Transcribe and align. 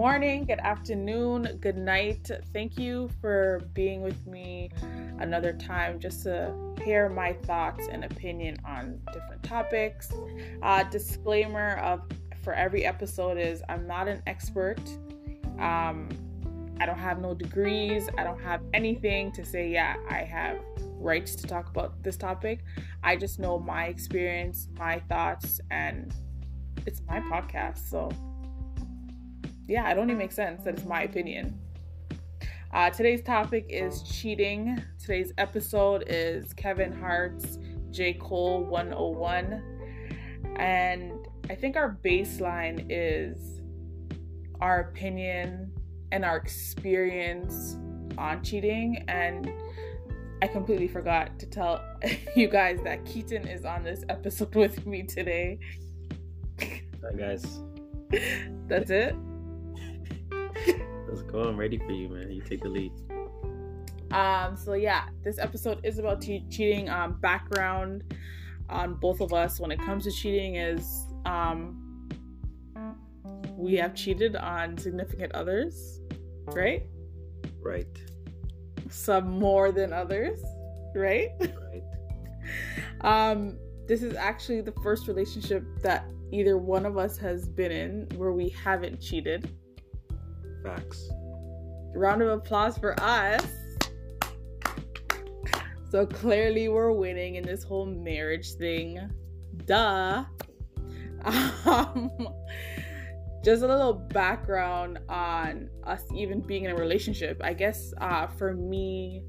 morning, 0.00 0.46
good 0.46 0.60
afternoon, 0.60 1.58
good 1.60 1.76
night. 1.76 2.30
Thank 2.54 2.78
you 2.78 3.10
for 3.20 3.60
being 3.74 4.00
with 4.00 4.26
me 4.26 4.70
another 5.18 5.52
time 5.52 6.00
just 6.00 6.22
to 6.22 6.54
hear 6.82 7.10
my 7.10 7.34
thoughts 7.34 7.86
and 7.92 8.02
opinion 8.02 8.56
on 8.64 8.98
different 9.12 9.42
topics. 9.42 10.10
Uh, 10.62 10.84
disclaimer 10.84 11.76
of 11.80 12.00
for 12.42 12.54
every 12.54 12.86
episode 12.86 13.36
is 13.36 13.62
I'm 13.68 13.86
not 13.86 14.08
an 14.08 14.22
expert. 14.26 14.80
Um, 15.58 16.08
I 16.80 16.86
don't 16.86 16.96
have 16.98 17.20
no 17.20 17.34
degrees. 17.34 18.08
I 18.16 18.24
don't 18.24 18.40
have 18.40 18.62
anything 18.72 19.32
to 19.32 19.44
say, 19.44 19.68
yeah, 19.68 19.96
I 20.08 20.20
have 20.20 20.60
rights 20.96 21.34
to 21.34 21.46
talk 21.46 21.68
about 21.68 22.02
this 22.02 22.16
topic. 22.16 22.64
I 23.02 23.16
just 23.16 23.38
know 23.38 23.58
my 23.58 23.84
experience, 23.88 24.66
my 24.78 25.00
thoughts, 25.10 25.60
and 25.70 26.10
it's 26.86 27.02
my 27.06 27.20
podcast. 27.20 27.86
So, 27.90 28.08
yeah, 29.70 29.88
it 29.88 29.98
only 29.98 30.14
makes 30.14 30.34
sense 30.34 30.64
that 30.64 30.74
it's 30.74 30.84
my 30.84 31.02
opinion. 31.04 31.56
Uh, 32.72 32.90
today's 32.90 33.22
topic 33.22 33.66
is 33.68 34.02
cheating. 34.02 34.82
Today's 34.98 35.32
episode 35.38 36.02
is 36.08 36.52
Kevin 36.52 36.92
Hart's 36.92 37.58
J. 37.92 38.14
Cole 38.14 38.64
101. 38.64 39.62
And 40.56 41.12
I 41.48 41.54
think 41.54 41.76
our 41.76 41.96
baseline 42.04 42.84
is 42.90 43.60
our 44.60 44.80
opinion 44.80 45.70
and 46.10 46.24
our 46.24 46.36
experience 46.36 47.76
on 48.18 48.42
cheating. 48.42 49.04
And 49.06 49.52
I 50.42 50.48
completely 50.48 50.88
forgot 50.88 51.38
to 51.38 51.46
tell 51.46 51.80
you 52.34 52.48
guys 52.48 52.80
that 52.82 53.04
Keaton 53.04 53.46
is 53.46 53.64
on 53.64 53.84
this 53.84 54.04
episode 54.08 54.52
with 54.56 54.84
me 54.84 55.04
today. 55.04 55.60
Hi, 56.60 57.12
guys. 57.16 57.60
That's 58.66 58.90
it. 58.90 59.14
Let's 61.08 61.22
go. 61.22 61.40
I'm 61.40 61.56
ready 61.56 61.78
for 61.78 61.92
you, 61.92 62.08
man. 62.08 62.30
You 62.30 62.42
take 62.42 62.62
the 62.62 62.68
lead. 62.68 62.92
Um, 64.12 64.56
so 64.56 64.74
yeah, 64.74 65.08
this 65.22 65.38
episode 65.38 65.80
is 65.84 65.98
about 65.98 66.20
te- 66.20 66.44
cheating. 66.50 66.88
Um, 66.88 67.18
background 67.20 68.14
on 68.68 68.94
both 68.94 69.20
of 69.20 69.32
us 69.32 69.60
when 69.60 69.70
it 69.70 69.80
comes 69.80 70.04
to 70.04 70.10
cheating 70.10 70.56
is 70.56 71.06
um, 71.24 72.08
we 73.56 73.74
have 73.76 73.94
cheated 73.94 74.36
on 74.36 74.78
significant 74.78 75.32
others, 75.32 76.00
right? 76.46 76.84
Right. 77.60 77.86
Some 78.88 79.30
more 79.30 79.70
than 79.70 79.92
others, 79.92 80.42
right? 80.94 81.30
Right. 81.40 81.82
um, 83.02 83.58
this 83.86 84.02
is 84.02 84.14
actually 84.14 84.60
the 84.60 84.72
first 84.82 85.08
relationship 85.08 85.64
that 85.82 86.04
either 86.32 86.56
one 86.56 86.86
of 86.86 86.96
us 86.96 87.16
has 87.18 87.48
been 87.48 87.72
in 87.72 88.08
where 88.16 88.32
we 88.32 88.48
haven't 88.50 89.00
cheated. 89.00 89.50
Facts. 90.62 91.10
Round 91.94 92.22
of 92.22 92.28
applause 92.28 92.78
for 92.78 92.98
us. 93.00 93.44
So 95.90 96.06
clearly 96.06 96.68
we're 96.68 96.92
winning 96.92 97.34
in 97.34 97.44
this 97.44 97.64
whole 97.64 97.86
marriage 97.86 98.52
thing. 98.54 99.10
Duh. 99.66 100.24
Um, 101.24 102.10
just 103.44 103.62
a 103.62 103.66
little 103.66 103.94
background 103.94 105.00
on 105.08 105.68
us 105.84 106.02
even 106.14 106.40
being 106.40 106.64
in 106.64 106.70
a 106.70 106.76
relationship. 106.76 107.40
I 107.42 107.54
guess 107.54 107.92
uh, 108.00 108.26
for 108.26 108.54
me, 108.54 109.24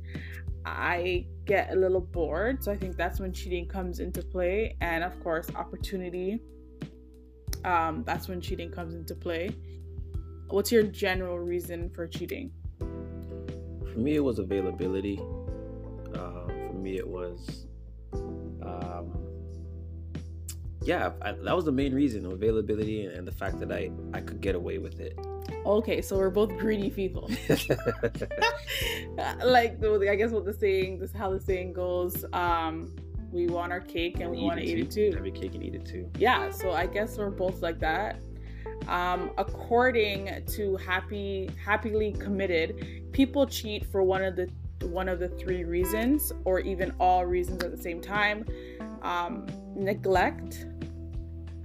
I 0.65 1.25
get 1.45 1.71
a 1.71 1.75
little 1.75 2.01
bored. 2.01 2.63
So 2.63 2.71
I 2.71 2.77
think 2.77 2.95
that's 2.95 3.19
when 3.19 3.33
cheating 3.33 3.67
comes 3.67 3.99
into 3.99 4.21
play. 4.21 4.77
And 4.81 5.03
of 5.03 5.19
course, 5.21 5.47
opportunity. 5.55 6.41
Um, 7.65 8.03
that's 8.05 8.27
when 8.27 8.39
cheating 8.41 8.71
comes 8.71 8.93
into 8.93 9.15
play. 9.15 9.49
What's 10.51 10.69
your 10.69 10.83
general 10.83 11.39
reason 11.39 11.89
for 11.89 12.05
cheating? 12.07 12.51
For 12.77 13.97
me, 13.97 14.15
it 14.15 14.23
was 14.23 14.37
availability. 14.37 15.17
Uh, 16.13 16.45
for 16.45 16.73
me, 16.73 16.97
it 16.97 17.07
was, 17.07 17.67
um, 18.13 19.17
yeah, 20.83 21.11
I, 21.21 21.31
that 21.31 21.55
was 21.55 21.63
the 21.63 21.71
main 21.71 21.95
reason: 21.95 22.25
availability 22.25 23.05
and, 23.05 23.13
and 23.13 23.25
the 23.25 23.31
fact 23.31 23.59
that 23.59 23.71
I 23.71 23.91
I 24.13 24.19
could 24.19 24.41
get 24.41 24.55
away 24.55 24.77
with 24.77 24.99
it. 24.99 25.17
Okay, 25.65 26.01
so 26.01 26.17
we're 26.17 26.29
both 26.29 26.57
greedy 26.57 26.89
people. 26.89 27.31
like 29.45 29.81
I 29.81 30.15
guess 30.15 30.31
what 30.31 30.43
the 30.43 30.53
saying, 30.59 30.99
this 30.99 31.11
is 31.11 31.15
how 31.15 31.31
the 31.31 31.39
saying 31.39 31.71
goes. 31.71 32.25
Um, 32.33 32.93
we 33.31 33.47
want 33.47 33.71
our 33.71 33.79
cake 33.79 34.19
and 34.19 34.29
we 34.29 34.41
want 34.41 34.59
to 34.59 34.65
eat 34.65 34.79
it 34.79 34.91
too. 34.91 35.13
Every 35.15 35.31
cake 35.31 35.55
and 35.55 35.63
eat 35.63 35.75
it 35.75 35.85
too. 35.85 36.09
Yeah, 36.17 36.51
so 36.51 36.71
I 36.71 36.87
guess 36.87 37.17
we're 37.17 37.29
both 37.29 37.61
like 37.61 37.79
that. 37.79 38.19
Um, 38.87 39.31
according 39.37 40.45
to 40.47 40.75
happy 40.77 41.49
happily 41.63 42.13
committed, 42.13 43.11
people 43.11 43.45
cheat 43.45 43.85
for 43.85 44.03
one 44.03 44.23
of 44.23 44.35
the 44.35 44.49
one 44.85 45.07
of 45.07 45.19
the 45.19 45.29
three 45.29 45.63
reasons, 45.63 46.33
or 46.45 46.59
even 46.59 46.93
all 46.99 47.25
reasons 47.25 47.63
at 47.63 47.71
the 47.71 47.81
same 47.81 48.01
time: 48.01 48.45
um, 49.01 49.45
neglect, 49.75 50.65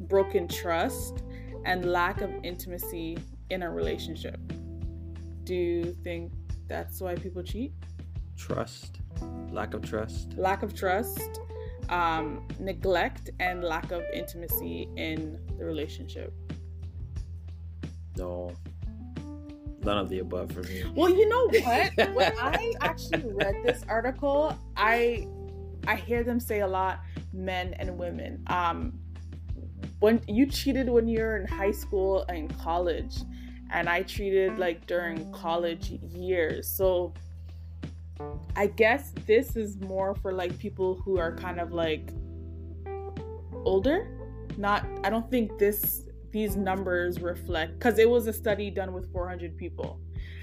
broken 0.02 0.46
trust, 0.46 1.22
and 1.64 1.90
lack 1.90 2.20
of 2.20 2.30
intimacy 2.42 3.18
in 3.50 3.62
a 3.62 3.70
relationship. 3.70 4.38
Do 5.44 5.54
you 5.54 5.96
think 6.04 6.32
that's 6.68 7.00
why 7.00 7.14
people 7.14 7.42
cheat? 7.42 7.72
Trust, 8.36 9.00
lack 9.50 9.74
of 9.74 9.82
trust. 9.82 10.34
Lack 10.36 10.62
of 10.62 10.74
trust, 10.74 11.40
um, 11.88 12.46
neglect, 12.58 13.30
and 13.40 13.64
lack 13.64 13.92
of 13.92 14.02
intimacy 14.12 14.88
in 14.96 15.38
the 15.58 15.64
relationship. 15.64 16.32
No, 18.16 18.52
none 19.82 19.98
of 19.98 20.08
the 20.08 20.20
above 20.20 20.52
for 20.52 20.62
me. 20.62 20.84
Well, 20.94 21.10
you 21.10 21.28
know 21.28 21.48
what? 21.60 21.96
when 22.14 22.32
I 22.38 22.72
actually 22.80 23.32
read 23.32 23.56
this 23.64 23.84
article, 23.88 24.56
I 24.76 25.26
I 25.86 25.96
hear 25.96 26.22
them 26.24 26.40
say 26.40 26.60
a 26.60 26.66
lot, 26.66 27.00
men 27.32 27.74
and 27.74 27.96
women. 27.96 28.42
Um, 28.48 28.98
when 30.00 30.20
you 30.26 30.46
cheated 30.46 30.88
when 30.88 31.08
you 31.08 31.20
were 31.20 31.36
in 31.38 31.46
high 31.46 31.70
school 31.70 32.24
and 32.28 32.56
college, 32.58 33.16
and 33.70 33.88
I 33.88 34.02
cheated 34.02 34.58
like 34.58 34.86
during 34.86 35.30
college 35.32 35.90
years. 35.90 36.68
So 36.68 37.14
I 38.54 38.66
guess 38.68 39.12
this 39.26 39.56
is 39.56 39.78
more 39.78 40.14
for 40.14 40.32
like 40.32 40.58
people 40.58 40.94
who 40.94 41.18
are 41.18 41.34
kind 41.34 41.60
of 41.60 41.72
like 41.72 42.10
older. 43.64 44.08
Not, 44.56 44.86
I 45.04 45.10
don't 45.10 45.30
think 45.30 45.58
this 45.58 46.02
these 46.36 46.54
numbers 46.54 47.20
reflect 47.22 47.70
because 47.78 47.98
it 47.98 48.08
was 48.08 48.26
a 48.26 48.32
study 48.32 48.70
done 48.70 48.92
with 48.92 49.10
400 49.10 49.56
people. 49.56 49.98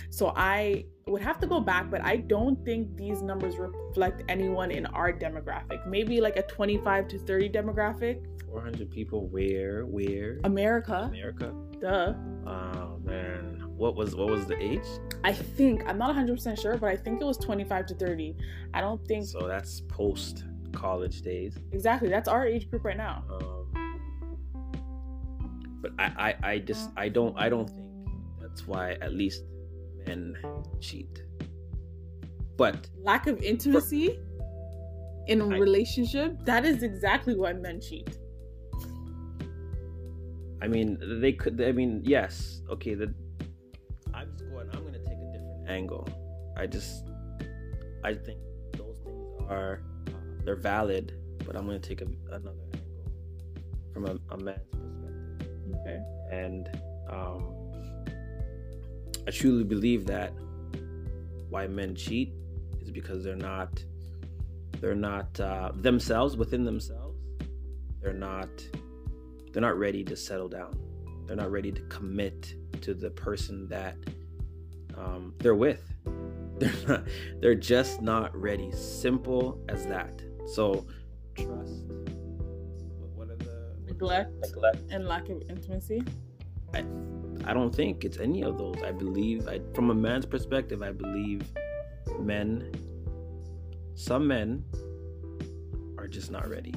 So 0.10 0.34
I 0.36 0.86
would 1.08 1.22
have 1.22 1.40
to 1.40 1.48
go 1.48 1.60
back, 1.60 1.90
but 1.92 2.02
I 2.04 2.16
don't 2.18 2.58
think 2.66 2.96
these 2.98 3.22
numbers 3.22 3.56
reflect 3.58 4.24
anyone 4.28 4.70
in 4.72 4.86
our 4.88 5.12
demographic. 5.14 5.80
Maybe 5.88 6.20
like 6.22 6.36
a 6.38 6.44
25 6.44 7.08
to 7.10 7.18
30 7.20 7.50
demographic. 7.50 8.16
400 8.50 8.90
people. 8.92 9.28
Where? 9.28 9.86
Where? 9.86 10.40
America, 10.44 11.10
America. 11.12 11.54
duh. 11.80 12.14
Oh 12.48 13.00
man, 13.04 13.64
what 13.82 13.96
was 13.96 14.16
what 14.16 14.30
was 14.36 14.46
the 14.46 14.58
age? 14.72 14.88
I 15.24 15.34
think 15.34 15.84
I'm 15.88 15.98
not 15.98 16.16
100% 16.16 16.60
sure, 16.62 16.78
but 16.78 16.90
I 16.90 16.96
think 16.96 17.22
it 17.22 17.26
was 17.26 17.38
25 17.38 17.86
to 17.88 17.96
30. 17.96 18.36
I 18.74 18.82
don't 18.82 19.04
think 19.08 19.26
So 19.26 19.48
that's 19.48 19.82
post 19.82 20.46
college 20.72 21.22
days. 21.22 21.54
exactly. 21.72 22.10
That's 22.10 22.28
our 22.28 22.46
age 22.48 22.70
group 22.70 22.84
right 22.84 22.98
now. 22.98 23.24
Um, 23.32 23.53
but 25.84 25.92
I, 26.00 26.06
I, 26.44 26.52
I 26.54 26.60
just 26.60 26.90
I 26.96 27.10
don't 27.10 27.38
I 27.38 27.50
don't 27.50 27.68
think 27.70 27.88
that's 28.42 28.66
why 28.66 28.94
at 28.94 29.14
least 29.14 29.44
men 30.08 30.36
cheat. 30.80 31.22
But 32.58 32.90
Lack 33.02 33.28
of 33.28 33.44
intimacy 33.44 34.18
in 35.28 35.42
a 35.42 35.50
I- 35.50 35.58
relationship, 35.58 36.44
that 36.46 36.66
is 36.66 36.82
exactly 36.84 37.36
why 37.36 37.54
men 37.54 37.80
cheat. 37.82 38.18
I 40.62 40.68
mean 40.70 40.98
they 41.22 41.34
could 41.34 41.60
I 41.62 41.74
mean 41.74 42.02
yes 42.06 42.62
okay 42.70 42.94
the 42.94 43.14
I'm 44.14 44.32
just 44.38 44.50
going 44.50 44.70
I'm 44.74 44.86
gonna 44.86 45.00
take 45.00 45.18
a 45.20 45.32
different 45.34 45.68
angle. 45.68 46.08
I 46.56 46.66
just 46.68 47.04
I 48.06 48.14
think 48.14 48.40
those 48.78 48.98
things 49.04 49.42
are 49.50 49.82
uh, 50.08 50.12
they're 50.46 50.56
valid, 50.56 51.14
but 51.46 51.58
I'm 51.58 51.66
gonna 51.66 51.80
take 51.80 52.02
a, 52.02 52.06
another 52.32 52.54
angle 52.72 52.80
from 53.94 54.06
a, 54.06 54.34
a 54.34 54.38
man's 54.38 54.60
perspective. 54.72 55.03
Okay. 55.86 56.00
and 56.32 56.70
um, 57.10 57.54
I 59.28 59.32
truly 59.32 59.64
believe 59.64 60.06
that 60.08 60.34
why 61.50 61.68
men 61.68 61.96
cheat 61.96 62.34
is 62.82 62.90
because 62.90 63.24
they're 63.24 63.36
not 63.36 63.84
they're 64.80 64.96
not 64.96 65.40
uh, 65.40 65.72
themselves 65.76 66.36
within 66.36 66.64
themselves. 66.66 67.20
They're 68.02 68.14
not 68.14 68.50
they're 69.52 69.62
not 69.62 69.78
ready 69.78 70.04
to 70.04 70.16
settle 70.16 70.50
down. 70.50 70.78
They're 71.26 71.36
not 71.36 71.52
ready 71.52 71.72
to 71.72 71.82
commit 71.84 72.56
to 72.82 72.94
the 72.94 73.10
person 73.12 73.68
that 73.70 73.96
um, 74.98 75.34
they're 75.40 75.56
with. 75.56 75.82
They're 76.60 76.74
not. 76.88 77.04
They're 77.42 77.56
just 77.56 78.02
not 78.02 78.36
ready. 78.40 78.72
Simple 78.72 79.60
as 79.70 79.88
that. 79.88 80.22
So 80.46 80.86
trust. 81.36 81.84
Neglect 83.94 84.32
neglect? 84.42 84.78
and 84.90 85.08
lack 85.08 85.30
of 85.30 85.42
intimacy. 85.50 86.04
I, 86.74 86.80
I 87.46 87.54
don't 87.54 87.74
think 87.74 88.04
it's 88.04 88.18
any 88.18 88.44
of 88.44 88.58
those. 88.58 88.82
I 88.84 88.92
believe, 88.92 89.48
I, 89.48 89.62
from 89.74 89.92
a 89.92 89.96
man's 89.96 90.26
perspective, 90.26 90.82
I 90.82 90.92
believe 90.92 91.44
men, 92.20 92.72
some 93.96 94.28
men, 94.28 94.64
are 95.98 96.08
just 96.08 96.32
not 96.32 96.50
ready. 96.50 96.72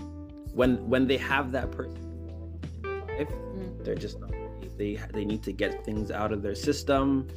When 0.53 0.89
when 0.89 1.07
they 1.07 1.17
have 1.17 1.53
that 1.53 1.71
person 1.71 1.97
in 1.97 2.83
their 2.83 3.19
life, 3.19 3.29
mm. 3.29 3.85
they're 3.85 3.95
just 3.95 4.21
not 4.21 4.31
ready. 4.31 4.71
They 4.77 5.01
they 5.13 5.25
need 5.25 5.43
to 5.45 5.53
get 5.53 5.85
things 5.85 6.11
out 6.11 6.33
of 6.33 6.43
their 6.43 6.55
system. 6.55 7.29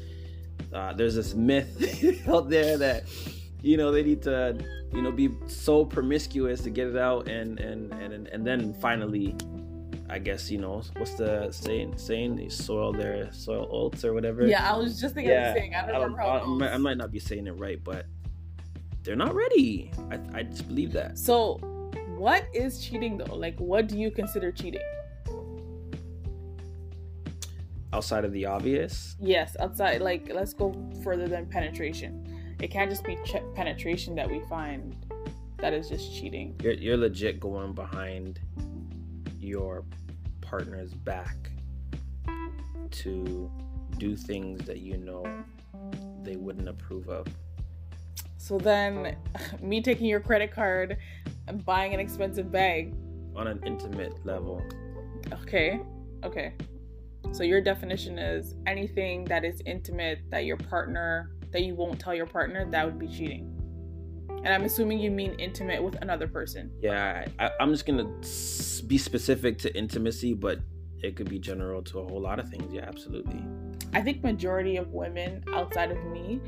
Uh, 0.73 0.93
there's 0.93 1.15
this 1.15 1.33
myth 1.33 2.27
out 2.27 2.49
there 2.49 2.77
that 2.77 3.05
you 3.61 3.77
know 3.77 3.91
they 3.91 4.03
need 4.03 4.21
to 4.23 4.57
you 4.93 5.01
know 5.01 5.11
be 5.11 5.29
so 5.47 5.85
promiscuous 5.85 6.61
to 6.61 6.69
get 6.69 6.87
it 6.87 6.97
out 6.97 7.27
and 7.27 7.59
and 7.59 7.91
and 7.93 8.27
and 8.27 8.45
then 8.45 8.73
finally 8.75 9.35
I 10.09 10.17
guess 10.17 10.50
you 10.50 10.57
know 10.57 10.81
what's 10.97 11.13
the 11.13 11.51
saying? 11.51 11.97
Saying 11.97 12.35
they 12.35 12.50
soil 12.50 12.91
their 12.91 13.31
soil 13.31 13.67
oats 13.69 14.03
or 14.03 14.13
whatever. 14.13 14.45
Yeah, 14.45 14.69
I 14.69 14.75
was 14.75 15.00
just 15.00 15.13
thinking 15.13 15.31
yeah, 15.31 15.50
of 15.50 15.53
the 15.53 15.59
saying. 15.59 15.75
I 15.75 15.85
don't 15.85 16.13
remember 16.13 16.21
I. 16.21 16.71
I, 16.71 16.73
I, 16.73 16.77
might 16.77 16.97
not 16.97 17.11
be 17.11 17.19
saying 17.19 17.45
it 17.45 17.51
right, 17.51 17.81
but 17.83 18.06
they're 19.03 19.15
not 19.15 19.35
ready. 19.35 19.91
I, 20.09 20.19
I 20.39 20.44
just 20.44 20.67
believe 20.67 20.91
that. 20.94 21.17
So, 21.17 21.57
what 22.17 22.45
is 22.53 22.83
cheating 22.83 23.17
though? 23.17 23.35
Like, 23.35 23.59
what 23.59 23.88
do 23.88 23.97
you 23.97 24.09
consider 24.09 24.51
cheating? 24.51 24.81
Outside 27.94 28.25
of 28.25 28.33
the 28.33 28.45
obvious. 28.45 29.15
Yes, 29.19 29.56
outside. 29.59 30.01
Like, 30.01 30.31
let's 30.33 30.53
go 30.53 30.73
further 31.03 31.27
than 31.27 31.45
penetration. 31.45 32.56
It 32.59 32.71
can't 32.71 32.89
just 32.89 33.03
be 33.03 33.15
ch- 33.25 33.44
penetration 33.56 34.15
that 34.15 34.29
we 34.29 34.41
find 34.50 34.95
that 35.57 35.73
is 35.73 35.89
just 35.89 36.13
cheating. 36.15 36.56
You're, 36.63 36.73
you're 36.73 36.97
legit 36.97 37.39
going 37.39 37.73
behind 37.73 38.39
your 39.49 39.83
partner's 40.41 40.93
back 40.93 41.51
to 42.91 43.51
do 43.97 44.15
things 44.15 44.65
that 44.65 44.79
you 44.79 44.97
know 44.97 45.25
they 46.23 46.35
wouldn't 46.35 46.69
approve 46.69 47.09
of. 47.09 47.27
So 48.37 48.57
then, 48.57 49.17
me 49.61 49.81
taking 49.81 50.07
your 50.07 50.19
credit 50.19 50.51
card 50.51 50.97
and 51.47 51.63
buying 51.65 51.93
an 51.93 51.99
expensive 51.99 52.51
bag. 52.51 52.93
On 53.35 53.47
an 53.47 53.61
intimate 53.65 54.25
level. 54.25 54.63
Okay. 55.41 55.81
Okay. 56.23 56.53
So 57.31 57.43
your 57.43 57.61
definition 57.61 58.17
is 58.17 58.55
anything 58.65 59.23
that 59.25 59.45
is 59.45 59.61
intimate 59.65 60.19
that 60.29 60.45
your 60.45 60.57
partner, 60.57 61.31
that 61.51 61.63
you 61.63 61.75
won't 61.75 61.99
tell 61.99 62.15
your 62.15 62.25
partner, 62.25 62.69
that 62.71 62.85
would 62.85 62.97
be 62.97 63.07
cheating. 63.07 63.58
And 64.44 64.53
I'm 64.53 64.63
assuming 64.63 65.00
you 65.00 65.12
mean 65.12 65.33
intimate 65.33 65.83
with 65.83 65.95
another 66.01 66.27
person. 66.27 66.71
Yeah, 66.81 67.25
I, 67.39 67.51
am 67.59 67.71
just 67.71 67.86
gonna 67.86 68.06
be 68.88 68.97
specific 68.97 69.57
to 69.59 69.77
intimacy, 69.77 70.33
but 70.33 70.59
it 71.01 71.15
could 71.15 71.30
be 71.30 71.39
general 71.39 71.81
to 71.83 72.00
a 72.00 72.07
whole 72.07 72.21
lot 72.21 72.39
of 72.39 72.50
things. 72.50 72.74
Yeah, 72.74 72.86
absolutely. 72.88 73.44
I 73.94 74.01
think 74.01 74.24
majority 74.24 74.77
of 74.77 74.91
women 74.91 75.44
outside 75.53 75.91
of 75.91 76.03
me, 76.06 76.41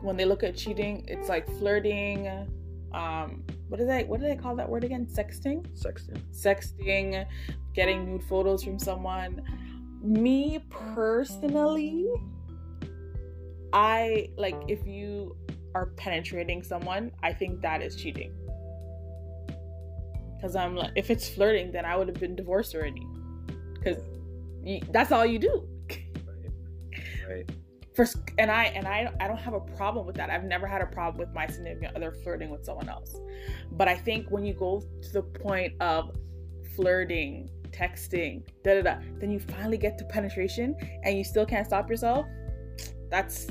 when 0.00 0.16
they 0.16 0.24
look 0.24 0.42
at 0.42 0.56
cheating, 0.56 1.04
it's 1.08 1.28
like 1.28 1.46
flirting. 1.58 2.28
Um, 2.92 3.42
what 3.68 3.80
is 3.80 3.86
that? 3.88 4.08
What 4.08 4.20
do 4.20 4.26
they 4.26 4.36
call 4.36 4.56
that 4.56 4.68
word 4.68 4.84
again? 4.84 5.06
Sexting. 5.06 5.66
Sexting. 5.76 6.22
Sexting, 6.32 7.26
getting 7.74 8.06
nude 8.06 8.24
photos 8.24 8.62
from 8.62 8.78
someone. 8.78 9.42
Me 10.02 10.64
personally, 10.70 12.08
I 13.72 14.30
like 14.36 14.56
if 14.68 14.86
you 14.86 15.36
are 15.74 15.86
penetrating 15.96 16.62
someone, 16.62 17.12
I 17.22 17.32
think 17.32 17.60
that 17.62 17.82
is 17.82 17.96
cheating. 17.96 18.32
Because 20.36 20.54
I'm 20.54 20.76
like, 20.76 20.92
if 20.94 21.10
it's 21.10 21.28
flirting, 21.28 21.72
then 21.72 21.84
I 21.84 21.96
would 21.96 22.08
have 22.08 22.20
been 22.20 22.36
divorced 22.36 22.74
already. 22.74 23.06
Because 23.74 24.02
that's 24.90 25.12
all 25.12 25.26
you 25.26 25.38
do. 25.38 25.68
Right. 25.88 27.28
right. 27.28 27.50
First, 27.94 28.18
and 28.38 28.48
I 28.48 28.66
and 28.66 28.86
I 28.86 29.12
I 29.18 29.26
don't 29.26 29.38
have 29.38 29.54
a 29.54 29.60
problem 29.60 30.06
with 30.06 30.14
that. 30.16 30.30
I've 30.30 30.44
never 30.44 30.68
had 30.68 30.80
a 30.80 30.86
problem 30.86 31.18
with 31.18 31.34
my 31.34 31.48
significant 31.48 31.96
other 31.96 32.12
flirting 32.22 32.50
with 32.50 32.64
someone 32.64 32.88
else. 32.88 33.16
But 33.72 33.88
I 33.88 33.96
think 33.96 34.30
when 34.30 34.44
you 34.44 34.54
go 34.54 34.80
to 35.02 35.12
the 35.12 35.22
point 35.22 35.74
of 35.80 36.16
flirting, 36.76 37.50
texting, 37.70 38.44
da 38.62 38.74
da 38.74 38.82
da, 38.82 39.00
then 39.18 39.32
you 39.32 39.40
finally 39.40 39.78
get 39.78 39.98
to 39.98 40.04
penetration 40.04 40.76
and 41.02 41.18
you 41.18 41.24
still 41.24 41.44
can't 41.44 41.66
stop 41.66 41.90
yourself. 41.90 42.26
That's 43.10 43.48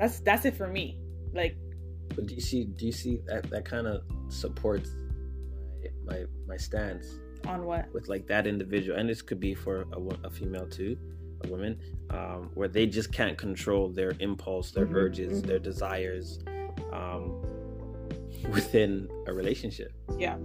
that's 0.00 0.20
that's 0.20 0.44
it 0.46 0.56
for 0.56 0.66
me. 0.66 0.98
Like, 1.34 1.56
but 2.16 2.26
do 2.26 2.34
you 2.34 2.40
see? 2.40 2.64
Do 2.64 2.86
you 2.86 2.92
see 2.92 3.20
that 3.26 3.48
that 3.50 3.64
kind 3.64 3.86
of 3.86 4.02
supports 4.28 4.96
my 6.04 6.14
my 6.14 6.24
my 6.48 6.56
stance 6.56 7.20
on 7.46 7.64
what 7.64 7.92
with 7.92 8.08
like 8.08 8.26
that 8.26 8.46
individual, 8.46 8.98
and 8.98 9.08
this 9.08 9.22
could 9.22 9.38
be 9.38 9.54
for 9.54 9.86
a, 9.92 10.26
a 10.26 10.30
female 10.30 10.66
too, 10.66 10.96
a 11.44 11.48
woman, 11.48 11.78
um, 12.08 12.50
where 12.54 12.66
they 12.68 12.86
just 12.86 13.12
can't 13.12 13.36
control 13.36 13.90
their 13.90 14.14
impulse, 14.20 14.70
their 14.70 14.86
mm-hmm, 14.86 14.96
urges, 14.96 15.38
mm-hmm. 15.38 15.48
their 15.48 15.58
desires, 15.58 16.40
um, 16.92 17.44
within 18.50 19.06
a 19.26 19.32
relationship. 19.32 19.92
Yeah, 20.18 20.36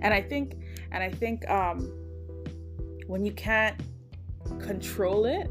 and 0.00 0.14
I 0.14 0.22
think, 0.22 0.56
and 0.92 1.02
I 1.02 1.10
think, 1.10 1.48
um, 1.50 1.92
when 3.08 3.24
you 3.24 3.32
can't 3.32 3.80
control 4.60 5.26
it 5.26 5.50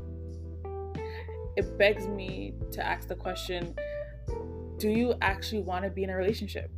it 1.56 1.78
begs 1.78 2.08
me 2.08 2.54
to 2.72 2.86
ask 2.86 3.08
the 3.08 3.16
question 3.16 3.76
do 4.78 4.90
you 4.90 5.14
actually 5.22 5.62
want 5.62 5.86
to 5.86 5.92
be 5.92 6.04
in 6.04 6.10
a 6.10 6.16
relationship? 6.16 6.72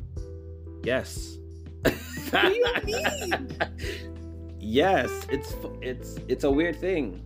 Yes. 0.83 1.37
what 2.31 2.51
do 2.51 2.53
you 2.53 2.73
mean? 2.83 3.57
yes, 4.59 5.25
it's 5.29 5.55
it's 5.81 6.17
it's 6.27 6.43
a 6.43 6.51
weird 6.51 6.75
thing. 6.75 7.23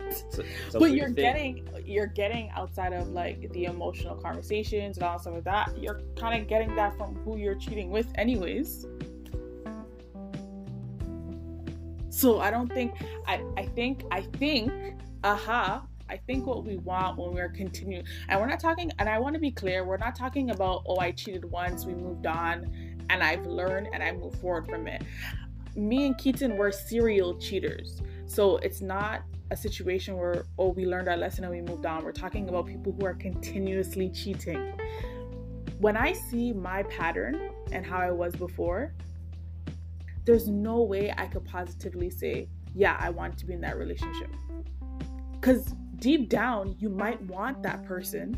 It's 0.00 0.38
a, 0.38 0.42
it's 0.66 0.74
a 0.74 0.78
but 0.78 0.90
you're 0.92 1.06
thing. 1.06 1.14
getting 1.14 1.68
you're 1.86 2.06
getting 2.06 2.50
outside 2.50 2.92
of 2.92 3.08
like 3.08 3.50
the 3.52 3.64
emotional 3.64 4.14
conversations 4.16 4.98
and 4.98 5.04
all 5.04 5.18
stuff 5.18 5.34
like 5.34 5.44
that. 5.44 5.78
You're 5.80 6.02
kind 6.16 6.40
of 6.40 6.46
getting 6.48 6.74
that 6.76 6.98
from 6.98 7.14
who 7.24 7.38
you're 7.38 7.54
cheating 7.54 7.90
with, 7.90 8.08
anyways. 8.16 8.86
So 12.10 12.40
I 12.40 12.50
don't 12.50 12.70
think 12.70 12.92
I 13.26 13.42
I 13.56 13.64
think 13.64 14.04
I 14.10 14.20
think 14.20 14.70
aha 15.24 15.86
I 16.10 16.16
think 16.26 16.44
what 16.44 16.64
we 16.64 16.76
want 16.78 17.18
when 17.18 17.32
we're 17.32 17.48
continuing, 17.50 18.04
and 18.28 18.40
we're 18.40 18.48
not 18.48 18.58
talking, 18.58 18.90
and 18.98 19.08
I 19.08 19.18
want 19.20 19.34
to 19.34 19.40
be 19.40 19.52
clear, 19.52 19.84
we're 19.84 19.96
not 19.96 20.16
talking 20.16 20.50
about, 20.50 20.82
oh, 20.86 20.98
I 20.98 21.12
cheated 21.12 21.44
once, 21.44 21.86
we 21.86 21.94
moved 21.94 22.26
on, 22.26 22.68
and 23.08 23.22
I've 23.22 23.46
learned 23.46 23.88
and 23.92 24.02
I 24.02 24.10
move 24.10 24.34
forward 24.40 24.66
from 24.66 24.88
it. 24.88 25.02
Me 25.76 26.06
and 26.06 26.18
Keaton 26.18 26.56
were 26.56 26.72
serial 26.72 27.38
cheaters. 27.38 28.02
So 28.26 28.56
it's 28.56 28.80
not 28.80 29.22
a 29.52 29.56
situation 29.56 30.16
where, 30.16 30.46
oh, 30.58 30.70
we 30.70 30.84
learned 30.84 31.08
our 31.08 31.16
lesson 31.16 31.44
and 31.44 31.52
we 31.52 31.60
moved 31.60 31.86
on. 31.86 32.04
We're 32.04 32.12
talking 32.12 32.48
about 32.48 32.66
people 32.66 32.92
who 32.92 33.06
are 33.06 33.14
continuously 33.14 34.08
cheating. 34.10 34.72
When 35.78 35.96
I 35.96 36.12
see 36.12 36.52
my 36.52 36.82
pattern 36.84 37.50
and 37.70 37.86
how 37.86 37.98
I 37.98 38.10
was 38.10 38.34
before, 38.34 38.92
there's 40.24 40.48
no 40.48 40.82
way 40.82 41.14
I 41.16 41.26
could 41.26 41.44
positively 41.44 42.10
say, 42.10 42.48
yeah, 42.74 42.96
I 43.00 43.10
want 43.10 43.38
to 43.38 43.46
be 43.46 43.54
in 43.54 43.60
that 43.60 43.78
relationship. 43.78 44.30
Because 45.32 45.74
deep 46.00 46.28
down, 46.28 46.74
you 46.78 46.88
might 46.88 47.20
want 47.22 47.62
that 47.62 47.84
person. 47.84 48.36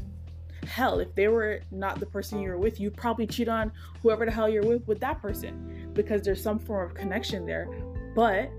Hell, 0.67 1.01
if 1.01 1.15
they 1.15 1.29
were 1.29 1.61
not 1.71 1.99
the 1.99 2.07
person 2.07 2.41
you're 2.41 2.59
with, 2.59 2.79
you'd 2.79 2.97
probably 2.97 3.27
cheat 3.27 3.49
on 3.49 3.73
whoever 4.01 4.25
the 4.25 4.31
hell 4.31 4.49
you're 4.49 4.65
with 4.65 4.87
with 4.87 5.01
that 5.01 5.21
person 5.21 5.91
because 5.93 6.23
there's 6.23 6.43
some 6.43 6.59
form 6.59 6.91
of 6.91 6.95
connection 6.95 7.47
there. 7.47 7.69
But 8.15 8.51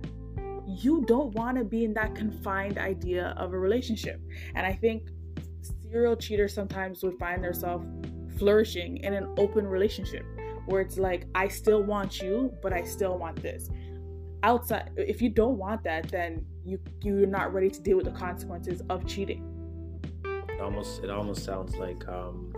you 0.67 1.03
don't 1.05 1.33
want 1.33 1.57
to 1.57 1.63
be 1.63 1.83
in 1.83 1.93
that 1.93 2.15
confined 2.15 2.77
idea 2.77 3.33
of 3.37 3.53
a 3.53 3.59
relationship. 3.59 4.21
And 4.55 4.65
I 4.65 4.73
think 4.73 5.09
serial 5.81 6.15
cheaters 6.15 6.53
sometimes 6.53 7.03
would 7.03 7.17
find 7.19 7.43
themselves 7.43 7.85
flourishing 8.37 8.97
in 8.97 9.13
an 9.13 9.33
open 9.37 9.67
relationship 9.67 10.25
where 10.65 10.81
it's 10.81 10.97
like, 10.97 11.27
I 11.35 11.47
still 11.47 11.83
want 11.83 12.21
you, 12.21 12.53
but 12.61 12.73
I 12.73 12.83
still 12.83 13.17
want 13.17 13.41
this. 13.41 13.69
Outside, 14.43 14.91
if 14.97 15.21
you 15.21 15.29
don't 15.29 15.57
want 15.57 15.83
that, 15.83 16.09
then 16.09 16.45
you 16.65 16.79
you're 17.01 17.27
not 17.27 17.53
ready 17.53 17.69
to 17.69 17.79
deal 17.81 17.97
with 17.97 18.05
the 18.05 18.11
consequences 18.11 18.81
of 18.89 19.05
cheating. 19.05 19.49
It 20.23 20.61
almost 20.61 21.03
it 21.03 21.09
almost 21.09 21.43
sounds 21.43 21.75
like 21.75 22.07
um, 22.07 22.53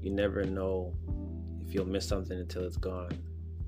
you 0.00 0.10
never 0.10 0.44
know 0.44 0.94
if 1.60 1.74
you'll 1.74 1.86
miss 1.86 2.06
something 2.06 2.38
until 2.38 2.64
it's 2.64 2.76
gone, 2.76 3.12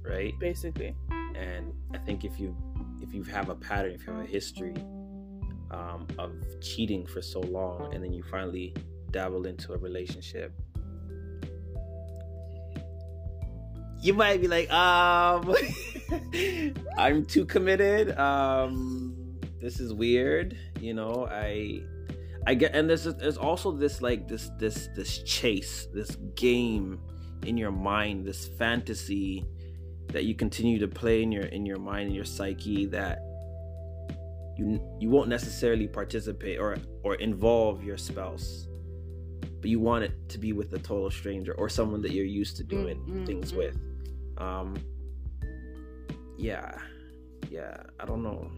right? 0.03 0.33
Basically. 0.39 0.97
And 1.35 1.73
I 1.95 1.99
think 1.99 2.25
if 2.25 2.41
you 2.41 2.57
if 3.01 3.15
you 3.15 3.23
have 3.25 3.49
a 3.49 3.55
pattern, 3.55 3.93
if 3.93 4.07
you 4.07 4.13
have 4.13 4.25
a 4.25 4.27
history 4.27 4.75
um, 5.71 6.07
of 6.19 6.33
cheating 6.61 7.07
for 7.07 7.23
so 7.23 7.41
long, 7.41 7.95
and 7.95 8.03
then 8.03 8.13
you 8.13 8.23
finally 8.23 8.75
dabble 9.11 9.47
into 9.47 9.73
a 9.75 9.77
relationship 9.77 10.53
you 14.03 14.13
might 14.15 14.41
be 14.41 14.49
like, 14.49 14.71
um, 14.73 15.55
I'm 16.99 17.25
too 17.25 17.47
committed. 17.47 18.19
Um, 18.19 19.39
this 19.61 19.79
is 19.79 19.95
weird. 19.95 20.59
You 20.81 20.95
know, 20.95 21.29
I, 21.31 21.83
I 22.47 22.55
get, 22.55 22.75
and 22.75 22.91
there's 22.91 23.05
there's 23.05 23.39
also 23.39 23.71
this 23.71 24.03
like 24.03 24.27
this 24.27 24.51
this 24.59 24.89
this 24.97 25.23
chase, 25.23 25.87
this 25.95 26.17
game 26.35 27.01
in 27.47 27.57
your 27.57 27.71
mind, 27.71 28.27
this 28.27 28.49
fantasy 28.59 29.47
that 30.09 30.25
you 30.25 30.35
continue 30.35 30.79
to 30.81 30.89
play 30.89 31.23
in 31.23 31.31
your 31.31 31.45
in 31.45 31.65
your 31.65 31.79
mind 31.79 32.09
and 32.09 32.15
your 32.15 32.25
psyche 32.25 32.87
that 32.87 33.21
you 34.59 34.81
you 35.01 35.09
won't 35.09 35.29
necessarily 35.29 35.87
participate 35.87 36.59
or 36.59 36.77
or 37.03 37.15
involve 37.15 37.83
your 37.83 37.97
spouse 37.97 38.67
but 39.61 39.71
you 39.71 39.81
want 39.81 40.05
it 40.05 40.13
to 40.29 40.39
be 40.39 40.53
with 40.53 40.73
a 40.75 40.79
total 40.79 41.11
stranger 41.11 41.55
or 41.55 41.69
someone 41.69 42.03
that 42.03 42.11
you're 42.11 42.27
used 42.27 42.57
to 42.57 42.65
doing 42.65 42.99
mm-hmm. 42.99 43.25
things 43.25 43.55
with 43.55 43.79
um 44.39 44.75
yeah 46.39 46.77
yeah 47.51 47.77
i 48.01 48.05
don't 48.05 48.23
know. 48.23 48.51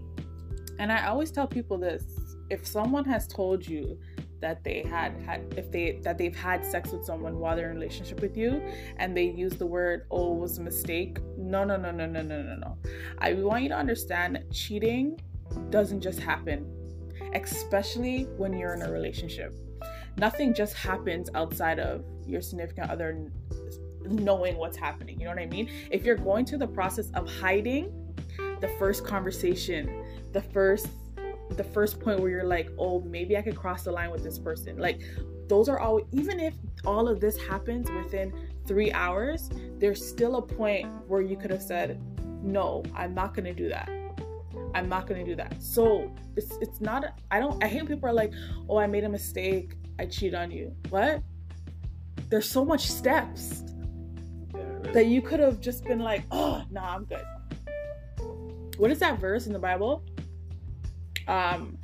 And 0.79 0.91
i 0.91 1.07
always 1.07 1.31
tell 1.31 1.47
people 1.47 1.79
this 1.79 2.05
if 2.51 2.67
someone 2.67 3.05
has 3.05 3.27
told 3.27 3.67
you 3.67 3.99
that 4.41 4.63
they 4.65 4.83
had 4.83 5.21
had 5.23 5.55
if 5.57 5.71
they 5.71 6.01
that 6.03 6.19
they've 6.19 6.37
had 6.37 6.65
sex 6.65 6.93
with 6.93 7.05
someone 7.05 7.39
while 7.39 7.57
they're 7.57 7.71
in 7.71 7.77
relationship 7.77 8.21
with 8.21 8.37
you 8.37 8.63
and 8.99 9.17
they 9.17 9.25
use 9.25 9.55
the 9.55 9.67
word 9.67 10.07
oh 10.11 10.35
it 10.35 10.39
was 10.41 10.59
a 10.59 10.61
mistake 10.61 11.19
no 11.39 11.65
no 11.65 11.77
no 11.77 11.91
no 11.91 12.07
no 12.07 12.23
no 12.23 12.43
no 12.43 12.57
no. 12.57 12.77
I 13.19 13.35
want 13.35 13.63
you 13.63 13.69
to 13.71 13.77
understand 13.77 14.45
cheating 14.53 15.19
doesn't 15.71 16.01
just 16.01 16.21
happen 16.21 16.67
especially 17.35 18.25
when 18.37 18.53
you're 18.53 18.75
in 18.75 18.83
a 18.83 18.91
relationship. 18.91 19.55
Nothing 20.17 20.55
just 20.55 20.75
happens 20.75 21.29
outside 21.35 21.79
of 21.81 22.05
your 22.27 22.41
significant 22.41 22.91
other 22.91 23.29
knowing 24.05 24.57
what's 24.57 24.77
happening 24.77 25.19
you 25.19 25.25
know 25.25 25.31
what 25.31 25.39
i 25.39 25.47
mean 25.47 25.69
if 25.91 26.05
you're 26.05 26.17
going 26.17 26.45
through 26.45 26.59
the 26.59 26.67
process 26.67 27.11
of 27.15 27.29
hiding 27.29 27.93
the 28.61 28.69
first 28.79 29.05
conversation 29.05 30.05
the 30.33 30.41
first 30.41 30.89
the 31.51 31.65
first 31.65 32.01
point 32.01 32.21
where 32.21 32.31
you're 32.31 32.45
like, 32.45 32.71
oh, 32.79 33.01
maybe 33.03 33.37
I 33.37 33.43
could 33.43 33.57
cross 33.57 33.85
the 33.85 33.93
line 33.93 34.11
with 34.11 34.23
this 34.23 34.39
person. 34.39 34.79
Like, 34.79 35.03
those 35.49 35.69
are 35.69 35.79
all, 35.79 36.01
even 36.13 36.41
if 36.41 36.55
all 36.85 37.09
of 37.09 37.21
this 37.21 37.37
happens 37.37 37.91
within 37.91 38.33
three 38.67 38.91
hours, 38.93 39.51
there's 39.79 40.07
still 40.07 40.37
a 40.37 40.43
point 40.43 40.89
where 41.07 41.21
you 41.21 41.37
could 41.37 41.51
have 41.51 41.63
said, 41.63 42.01
no, 42.43 42.83
I'm 42.95 43.15
not 43.15 43.35
going 43.35 43.45
to 43.45 43.55
do 43.55 43.69
that. 43.69 43.91
I'm 44.75 44.89
not 44.89 45.07
going 45.07 45.25
to 45.25 45.31
do 45.31 45.37
that. 45.37 45.63
So 45.63 46.13
it's, 46.37 46.57
it's 46.61 46.81
not, 46.81 47.21
I 47.31 47.41
don't, 47.41 47.63
I 47.63 47.69
hate 47.69 47.87
people 47.87 48.09
are 48.09 48.13
like, 48.13 48.33
oh, 48.69 48.79
I 48.79 48.87
made 48.87 49.05
a 49.05 49.09
mistake. 49.09 49.75
I 49.99 50.07
cheat 50.07 50.35
on 50.35 50.51
you. 50.51 50.75
What? 50.89 51.23
There's 52.31 52.49
so 52.49 52.65
much 52.65 52.91
steps 52.91 53.65
that 54.95 55.07
you 55.07 55.21
could 55.21 55.41
have 55.41 55.61
just 55.61 55.85
been 55.85 55.99
like, 55.99 56.25
oh, 56.31 56.65
nah, 56.71 56.95
I'm 56.95 57.05
good. 57.05 57.25
What 58.79 58.91
is 58.91 58.99
that 59.01 59.21
verse 59.21 59.47
in 59.47 59.53
the 59.53 59.59
Bible? 59.59 60.03
um, 61.29 61.79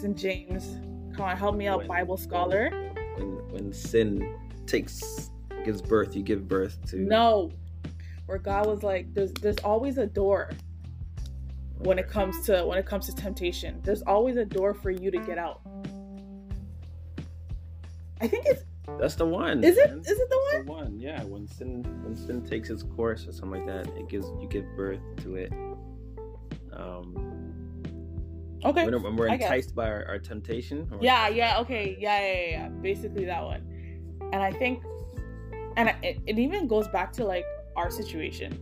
St. 0.00 0.16
James. 0.16 0.78
Come 1.16 1.26
on, 1.26 1.36
help 1.36 1.56
me 1.56 1.66
out, 1.66 1.78
when, 1.78 1.86
Bible 1.86 2.16
scholar. 2.16 2.70
When 3.16 3.48
when 3.50 3.72
sin 3.72 4.36
takes 4.66 5.30
gives 5.64 5.80
birth, 5.80 6.16
you 6.16 6.22
give 6.22 6.48
birth 6.48 6.78
to 6.88 6.96
no. 6.96 7.50
Where 8.26 8.38
God 8.38 8.66
was 8.66 8.82
like, 8.82 9.12
there's 9.14 9.32
there's 9.32 9.58
always 9.58 9.98
a 9.98 10.06
door 10.06 10.50
when 11.78 11.98
it 11.98 12.08
comes 12.08 12.44
to 12.46 12.64
when 12.64 12.78
it 12.78 12.86
comes 12.86 13.06
to 13.06 13.14
temptation. 13.14 13.80
There's 13.82 14.02
always 14.02 14.36
a 14.36 14.44
door 14.44 14.74
for 14.74 14.90
you 14.90 15.10
to 15.10 15.18
get 15.18 15.38
out. 15.38 15.60
I 18.20 18.26
think 18.26 18.46
it's 18.46 18.62
that's 18.98 19.14
the 19.14 19.26
one. 19.26 19.64
Is 19.64 19.76
it? 19.76 19.90
Man. 19.90 20.00
Is 20.00 20.18
it 20.18 20.30
the 20.30 20.38
one? 20.52 20.66
The 20.66 20.72
one, 20.72 21.00
yeah. 21.00 21.22
When 21.24 21.46
sin 21.46 21.84
when 22.02 22.16
sin 22.16 22.44
takes 22.44 22.70
its 22.70 22.82
course 22.82 23.26
or 23.26 23.32
something 23.32 23.64
like 23.64 23.66
that, 23.66 23.96
it 23.96 24.08
gives 24.08 24.26
you 24.40 24.48
give 24.48 24.64
birth 24.76 25.00
to 25.22 25.36
it. 25.36 25.52
Um, 26.72 27.40
Okay. 28.66 28.86
When, 28.86 29.02
when 29.02 29.16
we're 29.16 29.26
enticed 29.26 29.74
by 29.74 29.90
our, 29.90 30.06
our 30.08 30.18
temptation. 30.18 30.90
Yeah, 30.98 31.28
yeah, 31.28 31.58
okay. 31.58 31.98
Yeah, 32.00 32.18
yeah, 32.18 32.32
yeah, 32.32 32.50
yeah. 32.50 32.68
Basically 32.68 33.26
that 33.26 33.44
one. 33.44 33.62
And 34.32 34.42
I 34.42 34.50
think, 34.52 34.82
and 35.76 35.94
it, 36.02 36.18
it 36.26 36.38
even 36.38 36.66
goes 36.66 36.88
back 36.88 37.12
to 37.14 37.26
like 37.26 37.44
our 37.76 37.90
situation 37.90 38.58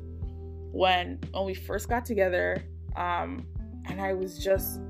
when 0.72 1.18
when 1.32 1.44
we 1.44 1.54
first 1.54 1.88
got 1.88 2.04
together 2.04 2.62
um 2.96 3.46
and 3.86 4.00
i 4.00 4.12
was 4.12 4.42
just 4.42 4.80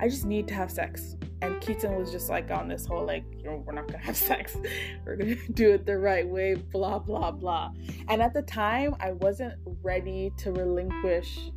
i 0.00 0.08
just 0.08 0.24
need 0.24 0.48
to 0.48 0.54
have 0.54 0.70
sex 0.70 1.16
and 1.42 1.60
keaton 1.60 1.96
was 1.96 2.10
just 2.10 2.28
like 2.28 2.50
on 2.50 2.68
this 2.68 2.86
whole 2.86 3.04
like 3.04 3.24
you 3.36 3.44
know 3.44 3.62
we're 3.66 3.72
not 3.72 3.86
gonna 3.86 3.98
have 4.02 4.16
sex 4.16 4.56
we're 5.04 5.16
gonna 5.16 5.36
do 5.54 5.72
it 5.72 5.86
the 5.86 5.96
right 5.96 6.28
way 6.28 6.54
blah 6.54 6.98
blah 6.98 7.30
blah 7.30 7.72
and 8.08 8.20
at 8.20 8.34
the 8.34 8.42
time 8.42 8.94
i 9.00 9.12
wasn't 9.12 9.54
ready 9.82 10.32
to 10.36 10.52
relinquish 10.52 11.50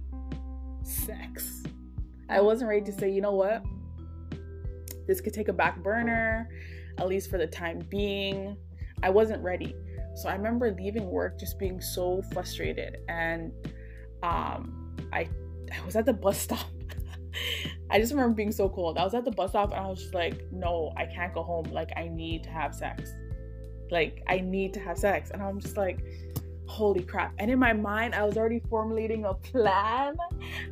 sex 0.84 1.64
I 2.32 2.40
wasn't 2.40 2.70
ready 2.70 2.86
to 2.86 2.94
say, 2.94 3.12
you 3.12 3.20
know 3.20 3.34
what, 3.34 3.62
this 5.06 5.20
could 5.20 5.34
take 5.34 5.50
a 5.50 5.54
back 5.54 5.84
burner, 5.84 6.48
at 6.98 7.10
least 7.10 7.30
for 7.30 7.38
the 7.38 7.46
time 7.46 7.86
being. 7.90 8.56
I 9.04 9.10
wasn't 9.10 9.44
ready. 9.44 9.76
So 10.16 10.30
I 10.30 10.36
remember 10.36 10.72
leaving 10.72 11.08
work 11.08 11.38
just 11.38 11.60
being 11.60 11.82
so 11.82 12.22
frustrated. 12.32 13.00
And 13.10 13.52
um, 14.24 14.96
I, 15.12 15.28
I 15.74 15.86
was 15.86 15.98
at 15.98 16.06
the 16.06 16.14
bus 16.14 16.38
stop. 16.38 16.66
I 17.90 18.00
just 18.00 18.14
remember 18.14 18.36
being 18.36 18.52
so 18.52 18.70
cold. 18.70 18.98
I 18.98 19.04
was 19.04 19.14
at 19.14 19.26
the 19.26 19.32
bus 19.32 19.52
stop 19.52 19.72
and 19.72 19.80
I 19.80 19.88
was 19.88 20.00
just 20.02 20.14
like, 20.14 20.46
no, 20.52 20.94
I 20.96 21.06
can't 21.06 21.34
go 21.34 21.44
home. 21.44 21.66
Like, 21.72 21.92
I 21.98 22.08
need 22.08 22.44
to 22.44 22.50
have 22.50 22.74
sex. 22.74 23.12
Like, 23.90 24.24
I 24.28 24.40
need 24.40 24.74
to 24.76 24.80
have 24.80 24.98
sex. 24.98 25.32
And 25.32 25.42
I'm 25.42 25.60
just 25.60 25.78
like, 25.78 26.00
holy 26.72 27.04
crap 27.04 27.34
and 27.38 27.52
in 27.52 27.60
my 27.60 27.74
mind 27.74 28.16
i 28.16 28.24
was 28.24 28.38
already 28.38 28.62
formulating 28.70 29.26
a 29.26 29.34
plan 29.34 30.16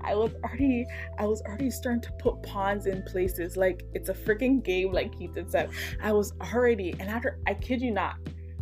i 0.02 0.16
was 0.16 0.34
already 0.46 0.86
i 1.18 1.26
was 1.26 1.42
already 1.42 1.70
starting 1.70 2.02
to 2.02 2.10
put 2.14 2.42
pawns 2.42 2.86
in 2.86 3.04
places 3.04 3.58
like 3.58 3.84
it's 3.94 4.08
a 4.08 4.14
freaking 4.14 4.64
game 4.64 4.94
like 4.94 5.12
keaton 5.20 5.50
said 5.50 5.70
i 6.02 6.10
was 6.10 6.32
already 6.54 6.96
and 7.02 7.10
after 7.10 7.38
i 7.48 7.54
kid 7.54 7.82
you 7.82 7.92
not 7.92 8.16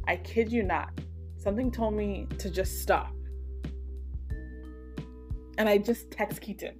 i 0.07 0.15
kid 0.15 0.51
you 0.51 0.63
not 0.63 0.89
something 1.37 1.71
told 1.71 1.93
me 1.93 2.25
to 2.39 2.49
just 2.49 2.81
stop 2.81 3.13
and 5.59 5.69
i 5.69 5.77
just 5.77 6.09
text 6.09 6.41
keaton 6.41 6.79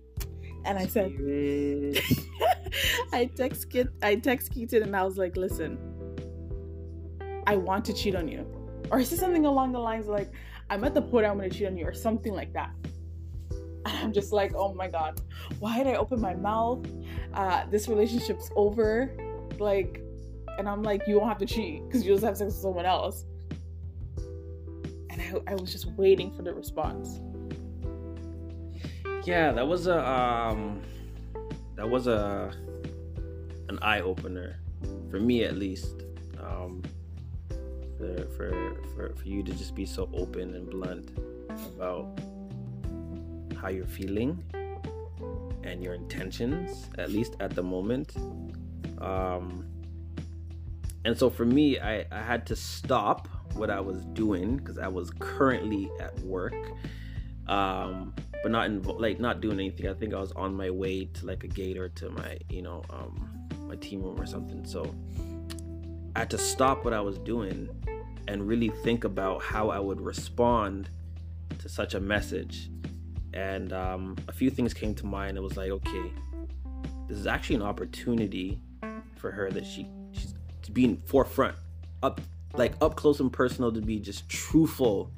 and 0.67 0.77
i 0.77 0.85
said 0.85 1.11
i 3.13 3.25
text 3.25 3.69
Kit, 3.69 3.87
i 4.03 4.15
text 4.15 4.51
keaton 4.51 4.83
and 4.83 4.95
i 4.95 5.03
was 5.03 5.17
like 5.17 5.35
listen 5.35 5.77
i 7.47 7.55
want 7.55 7.83
to 7.85 7.93
cheat 7.93 8.15
on 8.15 8.27
you 8.27 8.45
or 8.91 8.99
is 8.99 9.11
it 9.11 9.17
something 9.17 9.45
along 9.45 9.71
the 9.71 9.79
lines 9.79 10.07
like 10.07 10.31
I'm 10.69 10.83
at 10.83 10.93
the 10.93 11.01
point 11.01 11.25
I'm 11.25 11.37
gonna 11.37 11.49
cheat 11.49 11.67
on 11.67 11.77
you 11.77 11.85
or 11.85 11.93
something 11.93 12.33
like 12.33 12.53
that. 12.53 12.71
And 13.51 13.97
I'm 13.97 14.11
just 14.11 14.33
like, 14.33 14.53
oh 14.55 14.73
my 14.73 14.87
god, 14.87 15.21
why 15.59 15.77
did 15.77 15.87
I 15.87 15.95
open 15.95 16.19
my 16.19 16.35
mouth? 16.35 16.85
Uh, 17.33 17.65
this 17.71 17.87
relationship's 17.87 18.51
over. 18.55 19.15
Like, 19.59 20.01
and 20.57 20.67
I'm 20.67 20.83
like, 20.83 21.03
you 21.07 21.17
won't 21.17 21.29
have 21.29 21.37
to 21.37 21.45
cheat 21.45 21.87
because 21.87 22.05
you 22.05 22.13
just 22.13 22.25
have 22.25 22.37
sex 22.37 22.53
with 22.53 22.61
someone 22.61 22.85
else. 22.85 23.25
And 25.09 25.21
I, 25.21 25.51
I 25.51 25.55
was 25.55 25.71
just 25.71 25.87
waiting 25.91 26.35
for 26.35 26.41
the 26.41 26.53
response. 26.53 27.21
Yeah, 29.27 29.51
that 29.51 29.67
was 29.67 29.87
a 29.87 30.09
um, 30.09 30.81
that 31.75 31.89
was 31.89 32.07
a 32.07 32.53
an 33.67 33.77
eye 33.81 33.99
opener 33.99 34.55
for 35.11 35.19
me 35.19 35.43
at 35.43 35.57
least. 35.57 36.03
Um, 36.39 36.81
for, 37.97 38.25
for, 38.37 38.77
for, 38.95 39.15
for 39.15 39.27
you 39.27 39.43
to 39.43 39.51
just 39.51 39.75
be 39.75 39.85
so 39.85 40.09
open 40.13 40.55
and 40.55 40.69
blunt 40.69 41.17
about 41.75 42.17
how 43.59 43.67
you're 43.67 43.85
feeling 43.85 44.41
and 45.63 45.83
your 45.83 45.93
intentions, 45.93 46.89
at 46.97 47.11
least 47.11 47.35
at 47.41 47.53
the 47.53 47.63
moment. 47.63 48.15
Um, 48.99 49.67
and 51.03 51.17
so 51.17 51.29
for 51.29 51.43
me, 51.43 51.79
I, 51.79 52.05
I 52.11 52.21
had 52.21 52.45
to 52.45 52.55
stop 52.55 53.27
what 53.55 53.69
I 53.69 53.81
was 53.81 54.05
doing 54.13 54.55
because 54.55 54.77
I 54.77 54.87
was 54.87 55.09
currently 55.19 55.91
at 55.99 56.17
work, 56.19 56.55
um, 57.47 58.13
but 58.43 58.51
not 58.51 58.69
like 58.99 59.19
not 59.19 59.41
doing 59.41 59.59
anything. 59.59 59.87
I 59.87 59.93
think 59.93 60.13
I 60.13 60.19
was 60.19 60.31
on 60.33 60.55
my 60.55 60.69
way 60.69 61.05
to 61.05 61.25
like 61.25 61.43
a 61.43 61.47
gate 61.47 61.77
or 61.77 61.89
to 61.89 62.09
my 62.09 62.37
you 62.49 62.61
know 62.61 62.83
um, 62.89 63.29
my 63.67 63.75
team 63.75 64.01
room 64.03 64.19
or 64.19 64.25
something. 64.25 64.65
So 64.65 64.93
I 66.15 66.19
had 66.19 66.29
to 66.31 66.37
stop 66.37 66.83
what 66.83 66.93
I 66.93 67.01
was 67.01 67.17
doing 67.19 67.69
and 68.27 68.47
really 68.47 68.69
think 68.69 69.03
about 69.03 69.41
how 69.41 69.69
I 69.69 69.79
would 69.79 70.01
respond 70.01 70.89
to 71.59 71.69
such 71.69 71.93
a 71.93 71.99
message. 71.99 72.69
And 73.33 73.71
um, 73.71 74.15
a 74.27 74.31
few 74.31 74.49
things 74.49 74.73
came 74.73 74.95
to 74.95 75.05
mind. 75.05 75.37
It 75.37 75.41
was 75.41 75.57
like, 75.57 75.69
okay, 75.69 76.11
this 77.07 77.17
is 77.17 77.27
actually 77.27 77.57
an 77.57 77.61
opportunity 77.61 78.59
for 79.15 79.31
her 79.31 79.51
that 79.51 79.65
she 79.65 79.87
she's 80.11 80.33
being 80.73 80.97
forefront, 80.97 81.55
up 82.03 82.21
like 82.53 82.73
up 82.81 82.95
close 82.95 83.19
and 83.19 83.31
personal, 83.31 83.71
to 83.71 83.81
be 83.81 83.99
just 83.99 84.27
truthful 84.29 85.11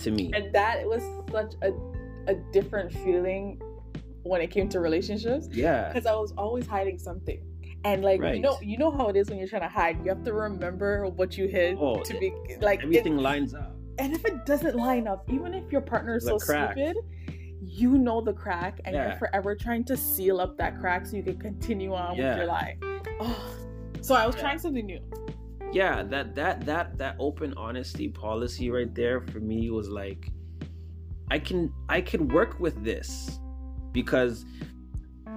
to 0.00 0.10
me. 0.10 0.32
And 0.34 0.52
that 0.54 0.84
was 0.86 1.02
such 1.30 1.54
a 1.62 1.72
a 2.26 2.34
different 2.52 2.92
feeling 2.92 3.60
when 4.22 4.40
it 4.40 4.50
came 4.50 4.68
to 4.70 4.80
relationships. 4.80 5.48
Yeah, 5.52 5.88
because 5.88 6.06
I 6.06 6.14
was 6.14 6.32
always 6.36 6.66
hiding 6.66 6.98
something 6.98 7.40
and 7.84 8.02
like 8.02 8.20
right. 8.20 8.36
you 8.36 8.42
know 8.42 8.58
you 8.62 8.78
know 8.78 8.90
how 8.90 9.08
it 9.08 9.16
is 9.16 9.28
when 9.28 9.38
you're 9.38 9.48
trying 9.48 9.62
to 9.62 9.68
hide 9.68 9.98
you 10.02 10.08
have 10.08 10.24
to 10.24 10.32
remember 10.32 11.06
what 11.06 11.36
you 11.36 11.46
hid 11.46 11.76
oh, 11.80 12.02
to 12.02 12.18
be 12.18 12.32
like 12.60 12.82
everything 12.82 13.18
it, 13.18 13.22
lines 13.22 13.54
up 13.54 13.76
and 13.98 14.14
if 14.14 14.24
it 14.24 14.44
doesn't 14.46 14.74
line 14.74 15.06
up 15.06 15.28
even 15.30 15.54
if 15.54 15.70
your 15.70 15.80
partner 15.80 16.16
is 16.16 16.24
the 16.24 16.38
so 16.38 16.46
crack. 16.46 16.72
stupid 16.72 16.96
you 17.62 17.96
know 17.98 18.20
the 18.20 18.32
crack 18.32 18.80
and 18.84 18.94
yeah. 18.94 19.08
you're 19.08 19.18
forever 19.18 19.54
trying 19.54 19.84
to 19.84 19.96
seal 19.96 20.40
up 20.40 20.56
that 20.56 20.78
crack 20.80 21.06
so 21.06 21.16
you 21.16 21.22
can 21.22 21.38
continue 21.38 21.94
on 21.94 22.16
yeah. 22.16 22.30
with 22.30 22.38
your 22.38 22.46
life 22.46 22.76
oh. 23.20 23.56
so 24.00 24.14
i 24.14 24.26
was 24.26 24.34
yeah. 24.34 24.40
trying 24.40 24.58
something 24.58 24.86
new 24.86 25.00
yeah 25.72 26.02
that 26.02 26.34
that 26.34 26.64
that 26.64 26.96
that 26.98 27.16
open 27.18 27.54
honesty 27.56 28.08
policy 28.08 28.70
right 28.70 28.94
there 28.94 29.20
for 29.20 29.40
me 29.40 29.70
was 29.70 29.88
like 29.88 30.30
i 31.30 31.38
can 31.38 31.72
i 31.88 32.00
can 32.00 32.28
work 32.28 32.58
with 32.60 32.82
this 32.84 33.38
because 33.92 34.44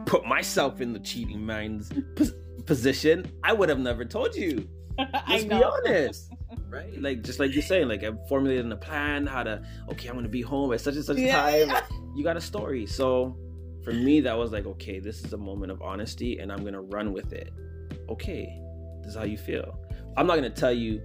put 0.05 0.25
myself 0.25 0.81
in 0.81 0.93
the 0.93 0.99
cheating 0.99 1.45
mind's 1.45 1.91
pos- 2.15 2.31
position, 2.65 3.29
I 3.43 3.53
would 3.53 3.69
have 3.69 3.79
never 3.79 4.03
told 4.05 4.35
you. 4.35 4.67
Let's 5.29 5.43
be 5.45 5.51
honest. 5.63 6.31
Right? 6.69 7.01
Like 7.01 7.23
just 7.23 7.39
like 7.39 7.53
you're 7.53 7.61
saying, 7.61 7.87
like 7.87 8.03
I'm 8.03 8.19
formulating 8.27 8.71
a 8.71 8.75
plan, 8.77 9.25
how 9.25 9.43
to 9.43 9.61
okay, 9.91 10.09
I'm 10.09 10.15
gonna 10.15 10.27
be 10.27 10.41
home 10.41 10.73
at 10.73 10.81
such 10.81 10.95
and 10.95 11.03
such 11.05 11.17
Yeah, 11.17 11.35
time. 11.41 11.69
yeah. 11.69 11.81
You 12.15 12.23
got 12.23 12.35
a 12.35 12.41
story. 12.41 12.85
So 12.85 13.37
for 13.83 13.91
me, 13.93 14.19
that 14.21 14.37
was 14.37 14.51
like, 14.51 14.65
okay, 14.65 14.99
this 14.99 15.23
is 15.23 15.31
a 15.33 15.37
moment 15.37 15.71
of 15.71 15.81
honesty 15.81 16.39
and 16.39 16.51
I'm 16.51 16.63
gonna 16.65 16.81
run 16.81 17.13
with 17.13 17.31
it. 17.31 17.53
Okay, 18.09 18.59
this 19.01 19.11
is 19.11 19.15
how 19.17 19.23
you 19.23 19.37
feel. 19.37 19.79
I'm 20.17 20.27
not 20.27 20.35
gonna 20.35 20.49
tell 20.49 20.73
you 20.73 21.01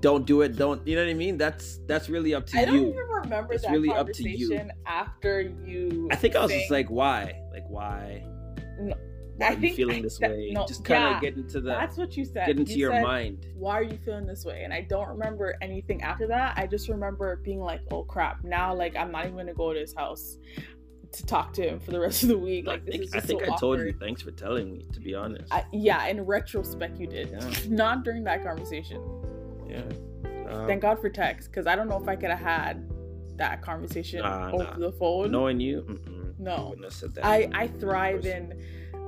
don't 0.00 0.24
do 0.26 0.40
it, 0.42 0.56
don't 0.56 0.86
you 0.86 0.96
know 0.96 1.04
what 1.04 1.10
I 1.10 1.14
mean? 1.14 1.36
That's 1.36 1.78
that's 1.86 2.08
really 2.08 2.34
up 2.34 2.46
to 2.46 2.56
you. 2.56 2.62
I 2.62 2.64
don't 2.64 2.76
even 2.76 2.96
remember 2.96 3.52
It's 3.54 3.64
that 3.64 3.72
really 3.72 3.90
up 3.90 4.06
to 4.08 4.12
conversation 4.22 4.66
you. 4.68 4.82
after 4.86 5.40
you. 5.40 6.08
I 6.10 6.16
think 6.16 6.36
I 6.36 6.42
was 6.42 6.52
just 6.52 6.70
like, 6.70 6.88
why? 6.90 7.38
Like 7.52 7.64
why? 7.68 8.24
No, 8.80 8.94
Why 9.36 9.46
I 9.46 9.50
are 9.50 9.52
you 9.54 9.60
think 9.60 9.76
feeling 9.76 9.98
I- 9.98 10.02
this 10.02 10.18
that- 10.18 10.30
way? 10.30 10.50
no, 10.52 10.66
just 10.66 10.84
kind 10.84 11.04
of 11.04 11.10
yeah, 11.12 11.20
get 11.20 11.36
into 11.36 11.60
the 11.60 11.70
That's 11.70 11.96
what 11.98 12.16
you 12.16 12.24
said. 12.24 12.46
get 12.46 12.58
into 12.58 12.72
You 12.72 12.78
your 12.78 12.92
said, 12.92 13.02
mind. 13.02 13.46
Why 13.56 13.78
are 13.78 13.82
you 13.82 13.98
feeling 14.04 14.26
this 14.26 14.44
way? 14.44 14.62
And 14.64 14.72
I 14.72 14.80
don't 14.82 15.08
remember 15.08 15.54
anything 15.60 16.02
after 16.02 16.26
that. 16.28 16.54
I 16.56 16.66
just 16.66 16.88
remember 16.88 17.36
being 17.44 17.60
like, 17.60 17.80
"Oh 17.90 18.04
crap!" 18.04 18.42
Now, 18.44 18.74
like, 18.74 18.96
I'm 18.96 19.12
not 19.12 19.24
even 19.26 19.36
gonna 19.36 19.52
go 19.54 19.72
to 19.74 19.80
his 19.80 19.94
house 19.94 20.38
to 21.12 21.26
talk 21.26 21.52
to 21.54 21.62
him 21.62 21.80
for 21.80 21.90
the 21.90 21.98
rest 22.00 22.22
of 22.22 22.28
the 22.28 22.38
week. 22.38 22.66
Like, 22.66 22.82
I 22.82 22.84
this 22.84 22.92
think, 22.94 23.04
is 23.06 23.14
I, 23.14 23.20
think 23.20 23.44
so 23.44 23.52
I 23.52 23.56
told 23.58 23.80
you. 23.80 23.92
Thanks 24.00 24.22
for 24.22 24.30
telling 24.30 24.72
me. 24.72 24.86
To 24.92 25.00
be 25.00 25.14
honest, 25.14 25.52
I, 25.52 25.64
yeah, 25.72 26.06
in 26.06 26.22
retrospect, 26.24 26.98
you 27.00 27.06
did. 27.06 27.30
Yeah. 27.30 27.50
Not 27.68 28.04
during 28.04 28.24
that 28.24 28.44
conversation. 28.44 29.02
Yeah. 29.70 30.52
Um, 30.52 30.66
Thank 30.66 30.82
God 30.82 31.00
for 31.00 31.08
text, 31.08 31.50
because 31.50 31.66
I 31.66 31.76
don't 31.76 31.88
know 31.88 32.00
if 32.02 32.08
I 32.08 32.16
could 32.16 32.30
have 32.30 32.38
had 32.40 32.88
that 33.36 33.62
conversation 33.62 34.20
Nah, 34.20 34.50
over 34.52 34.64
nah. 34.64 34.76
the 34.78 34.92
phone. 34.92 35.30
knowing 35.30 35.60
you, 35.60 35.82
mm-mm, 35.88 36.30
I 36.30 36.42
No. 36.42 36.70
wouldn't 36.70 36.92
have. 37.00 37.18
I, 37.24 37.48
I 37.52 37.68
thrive 37.68 38.26
in 38.26 38.60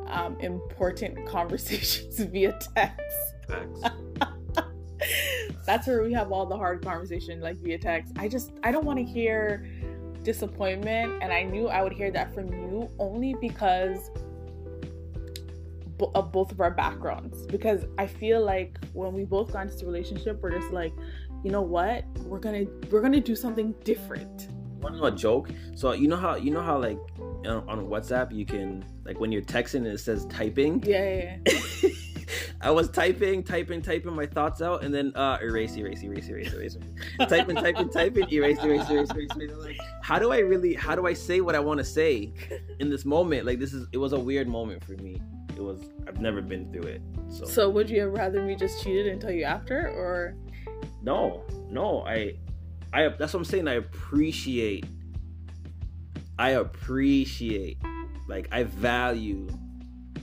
um, 0.07 0.39
important 0.41 1.27
conversations 1.29 2.19
via 2.19 2.59
text. 2.75 3.17
Facts. 3.49 3.83
That's 5.67 5.87
where 5.87 6.03
we 6.03 6.13
have 6.13 6.31
all 6.33 6.47
the 6.47 6.57
hard 6.57 6.85
conversation, 6.85 7.41
like 7.41 7.57
via 7.59 7.79
text. 7.79 8.13
I 8.19 8.29
just 8.29 8.53
I 8.63 8.71
don't 8.73 8.85
want 8.85 8.99
to 8.99 9.05
hear 9.05 9.67
disappointment, 10.23 11.21
and 11.23 11.33
I 11.33 11.43
knew 11.43 11.69
I 11.69 11.83
would 11.83 11.93
hear 11.93 12.11
that 12.13 12.33
from 12.35 12.53
you 12.53 12.89
only 12.99 13.35
because 13.41 14.11
bo- 14.11 14.32
of 16.15 16.33
both 16.33 16.51
of 16.51 16.61
our 16.61 16.71
backgrounds. 16.71 17.47
Because 17.47 17.85
I 17.99 18.07
feel 18.07 18.45
like 18.45 18.79
when 18.93 19.13
we 19.13 19.25
both 19.25 19.53
got 19.53 19.67
into 19.67 19.87
relationship, 19.87 20.41
we're 20.43 20.59
just 20.59 20.73
like, 20.73 20.93
you 21.45 21.51
know 21.51 21.63
what, 21.63 22.05
we're 22.21 22.39
gonna 22.39 22.65
we're 22.91 23.01
gonna 23.01 23.21
do 23.21 23.37
something 23.37 23.75
different. 23.85 24.49
Want 24.81 24.97
to 24.97 25.01
know 25.01 25.07
a 25.07 25.13
joke? 25.13 25.51
So 25.75 25.93
you 25.93 26.09
know 26.09 26.17
how 26.17 26.37
you 26.37 26.51
know 26.51 26.63
how 26.63 26.79
like 26.79 26.99
on 27.47 27.69
on 27.69 27.87
WhatsApp 27.87 28.35
you 28.35 28.45
can 28.45 28.85
like 29.05 29.21
when 29.21 29.33
you're 29.33 29.43
texting 29.43 29.77
and 29.77 29.89
it 29.89 29.99
says 29.99 30.27
typing. 30.27 30.83
Yeah, 30.85 31.15
yeah, 31.15 31.37
yeah. 31.47 31.91
I 32.61 32.71
was 32.71 32.89
typing, 32.89 33.43
typing, 33.43 33.83
typing 33.83 34.15
my 34.15 34.27
thoughts 34.27 34.63
out, 34.63 34.85
and 34.85 34.95
then 34.95 35.13
uh, 35.17 35.39
erase, 35.43 35.77
erase, 35.77 36.03
erase, 36.03 36.29
erase, 36.29 36.53
erase, 36.55 36.79
typing, 37.29 37.57
typing, 37.57 37.89
typing, 37.89 38.31
erase, 38.33 38.59
erase, 38.63 38.89
erase, 38.89 39.11
erase, 39.11 39.31
erase. 39.37 39.57
Like, 39.57 39.79
how 40.01 40.19
do 40.19 40.33
I 40.33 40.39
really? 40.39 40.75
How 40.75 40.95
do 40.95 41.07
I 41.07 41.13
say 41.13 41.41
what 41.41 41.55
I 41.57 41.61
want 41.61 41.79
to 41.79 41.85
say 41.85 42.33
in 42.79 42.89
this 42.89 43.05
moment? 43.05 43.47
Like, 43.47 43.59
this 43.59 43.73
is. 43.73 43.89
It 43.93 43.99
was 43.99 44.13
a 44.13 44.21
weird 44.21 44.49
moment 44.49 44.85
for 44.85 44.93
me. 44.93 45.21
It 45.57 45.63
was. 45.63 45.81
I've 46.07 46.21
never 46.21 46.41
been 46.41 46.73
through 46.73 46.89
it. 46.89 47.03
So, 47.29 47.45
So 47.45 47.71
would 47.71 47.89
you 47.89 48.01
have 48.03 48.13
rather 48.13 48.43
me 48.43 48.57
just 48.57 48.83
cheated 48.83 49.07
and 49.07 49.21
tell 49.21 49.31
you 49.31 49.45
after, 49.45 49.89
or 49.89 50.35
no, 51.03 51.45
no. 51.69 52.05
I, 52.07 52.35
I. 52.93 53.09
That's 53.09 53.33
what 53.33 53.41
I'm 53.41 53.45
saying. 53.45 53.69
I 53.69 53.75
appreciate. 53.75 54.87
I 56.39 56.51
appreciate. 56.51 57.79
Like, 58.29 58.49
I 58.53 58.65
value 58.65 59.49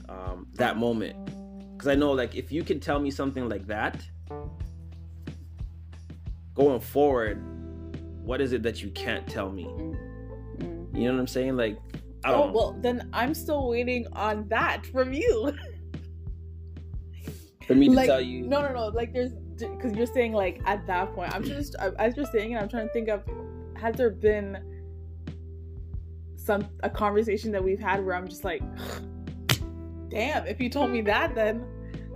um, 0.08 0.48
that 0.54 0.76
moment 0.76 1.16
because 1.72 1.88
I 1.88 1.94
know, 1.94 2.12
like, 2.12 2.34
if 2.34 2.50
you 2.50 2.62
can 2.62 2.80
tell 2.80 2.98
me 2.98 3.10
something 3.10 3.48
like 3.48 3.66
that, 3.68 4.02
going 6.54 6.80
forward, 6.80 7.42
what 8.22 8.40
is 8.40 8.52
it 8.52 8.62
that 8.64 8.82
you 8.82 8.90
can't 8.90 9.26
tell 9.26 9.50
me? 9.50 9.64
Mm. 9.64 10.94
You 10.94 11.08
know 11.08 11.14
what 11.14 11.20
I'm 11.20 11.26
saying? 11.26 11.56
Like, 11.56 11.78
I 12.24 12.30
oh 12.30 12.32
don't 12.32 12.46
know. 12.48 12.52
well, 12.52 12.78
then 12.80 13.08
I'm 13.12 13.34
still 13.34 13.68
waiting 13.68 14.06
on 14.12 14.46
that 14.48 14.86
from 14.86 15.12
you. 15.12 15.52
for 17.66 17.74
me 17.74 17.88
to 17.88 17.94
like, 17.94 18.08
tell 18.08 18.20
you, 18.20 18.46
no, 18.46 18.60
no, 18.62 18.72
no. 18.72 18.86
Like, 18.88 19.12
there's 19.12 19.32
because 19.32 19.94
you're 19.94 20.06
saying 20.06 20.32
like 20.32 20.60
at 20.64 20.86
that 20.86 21.14
point. 21.14 21.34
I'm 21.34 21.44
just 21.44 21.76
as 21.98 22.16
you're 22.16 22.26
saying, 22.26 22.54
and 22.54 22.62
I'm 22.62 22.68
trying 22.68 22.86
to 22.86 22.92
think 22.92 23.08
of 23.08 23.22
has 23.76 23.94
there 23.96 24.10
been 24.10 24.58
some 26.36 26.66
a 26.82 26.90
conversation 26.90 27.52
that 27.52 27.62
we've 27.62 27.80
had 27.80 28.04
where 28.04 28.14
I'm 28.14 28.28
just 28.28 28.44
like, 28.44 28.62
damn, 30.08 30.46
if 30.46 30.60
you 30.60 30.68
told 30.68 30.90
me 30.90 31.00
that, 31.02 31.34
then 31.34 31.64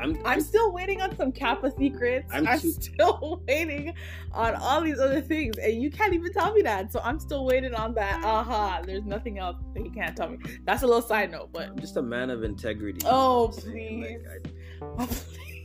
I'm, 0.04 0.18
I'm 0.26 0.40
still 0.40 0.70
waiting 0.72 1.00
on 1.00 1.16
some 1.16 1.32
Kappa 1.32 1.72
secrets. 1.78 2.30
I'm, 2.32 2.46
I'm 2.46 2.60
too- 2.60 2.72
still 2.80 3.42
waiting 3.48 3.94
on 4.32 4.54
all 4.56 4.80
these 4.82 4.98
other 4.98 5.20
things, 5.20 5.56
and 5.58 5.82
you 5.82 5.90
can't 5.90 6.12
even 6.12 6.32
tell 6.32 6.52
me 6.52 6.62
that. 6.62 6.92
So 6.92 7.00
I'm 7.02 7.18
still 7.18 7.44
waiting 7.46 7.74
on 7.74 7.94
that. 7.94 8.22
Aha! 8.22 8.82
There's 8.84 9.04
nothing 9.04 9.38
else 9.38 9.56
that 9.74 9.82
he 9.82 9.90
can't 9.90 10.16
tell 10.16 10.28
me. 10.28 10.38
That's 10.64 10.82
a 10.82 10.86
little 10.86 11.02
side 11.02 11.30
note, 11.30 11.50
but 11.52 11.68
I'm 11.68 11.78
just 11.78 11.96
a 11.96 12.02
man 12.02 12.30
of 12.30 12.44
integrity. 12.44 13.00
Oh, 13.06 13.50
please. 13.56 14.18
I- 14.28 14.50
oh, 14.98 15.08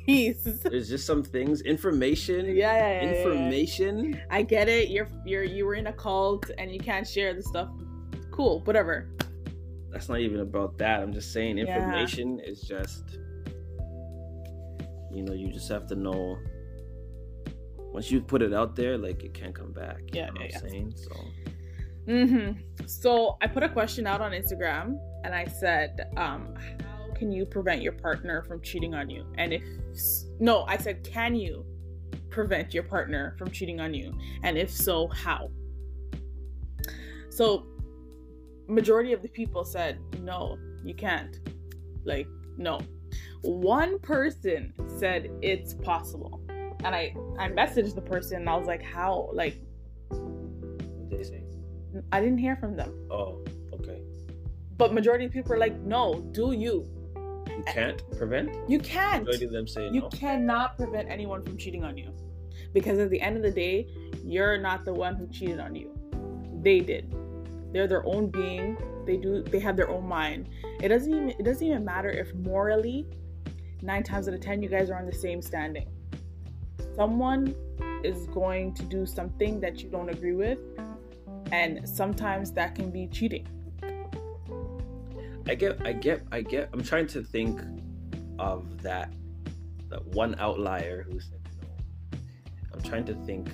please. 0.06 0.44
there's 0.64 0.88
just 0.88 1.06
some 1.06 1.22
things, 1.24 1.62
information, 1.62 2.46
Yeah, 2.46 2.52
yeah, 2.54 2.78
yeah, 2.78 3.02
yeah, 3.02 3.12
yeah. 3.12 3.18
information. 3.18 4.22
I 4.30 4.42
get 4.44 4.70
it. 4.70 4.90
You're 4.90 5.10
you're 5.26 5.44
you 5.44 5.66
were 5.66 5.76
in 5.76 5.88
a 5.88 5.94
cult 5.94 6.50
and 6.58 6.72
you 6.72 6.80
can't 6.80 7.06
share 7.08 7.34
the 7.34 7.44
stuff. 7.44 7.70
Cool, 8.32 8.62
whatever. 8.62 9.10
That's 9.92 10.08
not 10.08 10.20
even 10.20 10.40
about 10.40 10.78
that. 10.78 11.02
I'm 11.02 11.12
just 11.12 11.34
saying, 11.34 11.58
information 11.58 12.40
is 12.40 12.62
just, 12.62 13.18
you 15.12 15.24
know, 15.24 15.34
you 15.34 15.52
just 15.52 15.70
have 15.70 15.88
to 15.88 15.96
know. 15.96 16.38
Once 17.92 18.12
you 18.12 18.22
put 18.22 18.42
it 18.42 18.54
out 18.54 18.76
there, 18.76 18.98
like 18.98 19.24
it 19.24 19.34
can't 19.34 19.56
come 19.56 19.72
back. 19.72 20.02
You 20.14 20.22
Yeah, 20.22 20.28
know 20.28 20.42
what 20.42 20.52
yeah, 20.52 20.60
I'm 20.64 20.70
saying? 20.70 20.94
So 20.96 21.34
Mm-hmm. 22.10 22.86
So 22.88 23.38
I 23.42 23.48
put 23.48 23.62
a 23.62 23.70
question 23.70 24.08
out 24.08 24.20
on 24.20 24.32
Instagram 24.32 24.98
and 25.24 25.36
I 25.36 25.46
said, 25.46 26.10
um, 26.18 26.56
how 26.82 27.14
can 27.14 27.32
you 27.32 27.46
prevent 27.46 27.84
your 27.84 27.92
partner 27.92 28.42
from 28.44 28.62
cheating 28.62 28.96
on 28.96 29.10
you? 29.10 29.26
And 29.38 29.54
if 29.54 29.64
no, 30.40 30.64
I 30.64 30.78
said, 30.78 31.04
can 31.04 31.36
you 31.36 31.66
prevent 32.30 32.74
your 32.74 32.84
partner 32.84 33.36
from 33.38 33.52
cheating 33.52 33.80
on 33.80 33.94
you? 33.94 34.18
And 34.44 34.58
if 34.58 34.72
so, 34.72 35.08
how? 35.10 35.52
So 37.30 37.68
majority 38.68 39.14
of 39.14 39.22
the 39.22 39.30
people 39.30 39.64
said, 39.64 40.00
no, 40.22 40.58
you 40.84 40.96
can't. 40.96 41.40
Like, 42.06 42.28
no. 42.58 42.80
One 43.42 44.00
person 44.00 44.74
said 45.00 45.30
it's 45.42 45.74
possible. 45.74 46.42
And 46.84 46.96
I 46.96 47.16
I 47.38 47.50
messaged 47.50 47.96
the 47.96 48.02
person 48.02 48.38
and 48.38 48.50
I 48.50 48.56
was 48.56 48.68
like, 48.68 48.82
how? 48.84 49.30
Like 49.34 49.58
they 51.10 51.24
say. 51.24 51.44
I 52.12 52.20
didn't 52.22 52.38
hear 52.38 52.56
from 52.56 52.76
them. 52.76 52.94
Oh, 53.10 53.44
okay. 53.74 54.02
But 54.78 54.94
majority 54.94 55.26
of 55.26 55.32
people 55.32 55.54
are 55.54 55.58
like, 55.58 55.80
no, 55.82 56.22
do 56.32 56.52
you? 56.54 56.86
You 57.48 57.64
can't 57.68 58.02
prevent. 58.18 58.56
You 58.70 58.80
can't. 58.80 59.26
Majority 59.26 59.46
of 59.46 59.52
them 59.52 59.68
say 59.68 59.90
You 59.90 60.02
no. 60.02 60.10
cannot 60.10 60.78
prevent 60.78 61.10
anyone 61.10 61.44
from 61.44 61.58
cheating 61.58 61.84
on 61.84 61.98
you. 61.98 62.14
Because 62.74 63.00
at 63.00 63.10
the 63.10 63.20
end 63.20 63.36
of 63.36 63.44
the 63.44 63.52
day, 63.52 63.88
you're 64.24 64.58
not 64.58 64.86
the 64.86 64.94
one 64.94 65.16
who 65.16 65.28
cheated 65.28 65.60
on 65.60 65.76
you. 65.76 65.92
They 66.62 66.80
did. 66.80 67.14
They're 67.74 67.88
their 67.88 68.06
own 68.06 68.30
being. 68.30 68.78
They 69.06 69.18
do 69.18 69.42
they 69.44 69.60
have 69.60 69.76
their 69.76 69.90
own 69.90 70.08
mind. 70.08 70.50
It 70.82 70.90
doesn't 70.90 71.12
even 71.14 71.30
it 71.30 71.44
doesn't 71.44 71.66
even 71.66 71.84
matter 71.84 72.10
if 72.10 72.34
morally 72.36 73.08
nine 73.82 74.04
times 74.04 74.28
out 74.28 74.34
of 74.34 74.42
ten 74.42 74.62
you 74.62 74.70
guys 74.70 74.90
are 74.90 74.98
on 74.98 75.06
the 75.06 75.14
same 75.14 75.42
standing. 75.42 75.88
Someone 76.96 77.56
is 78.04 78.28
going 78.28 78.74
to 78.74 78.84
do 78.84 79.06
something 79.06 79.60
that 79.62 79.82
you 79.82 79.90
don't 79.90 80.10
agree 80.10 80.34
with, 80.34 80.60
and 81.52 81.88
sometimes 81.88 82.52
that 82.52 82.76
can 82.76 82.92
be 82.92 83.08
cheating. 83.08 83.48
I 85.48 85.56
get, 85.56 85.86
I 85.86 85.94
get, 85.94 86.22
I 86.32 86.42
get. 86.42 86.70
I'm 86.74 86.84
trying 86.84 87.08
to 87.08 87.24
think 87.24 87.62
of 88.38 88.82
that, 88.84 89.12
that 89.90 90.06
one 90.08 90.36
outlier 90.40 91.04
who 91.10 91.20
said 91.20 91.40
no. 91.62 92.20
I'm 92.74 92.82
trying 92.82 93.06
to 93.06 93.16
think. 93.26 93.50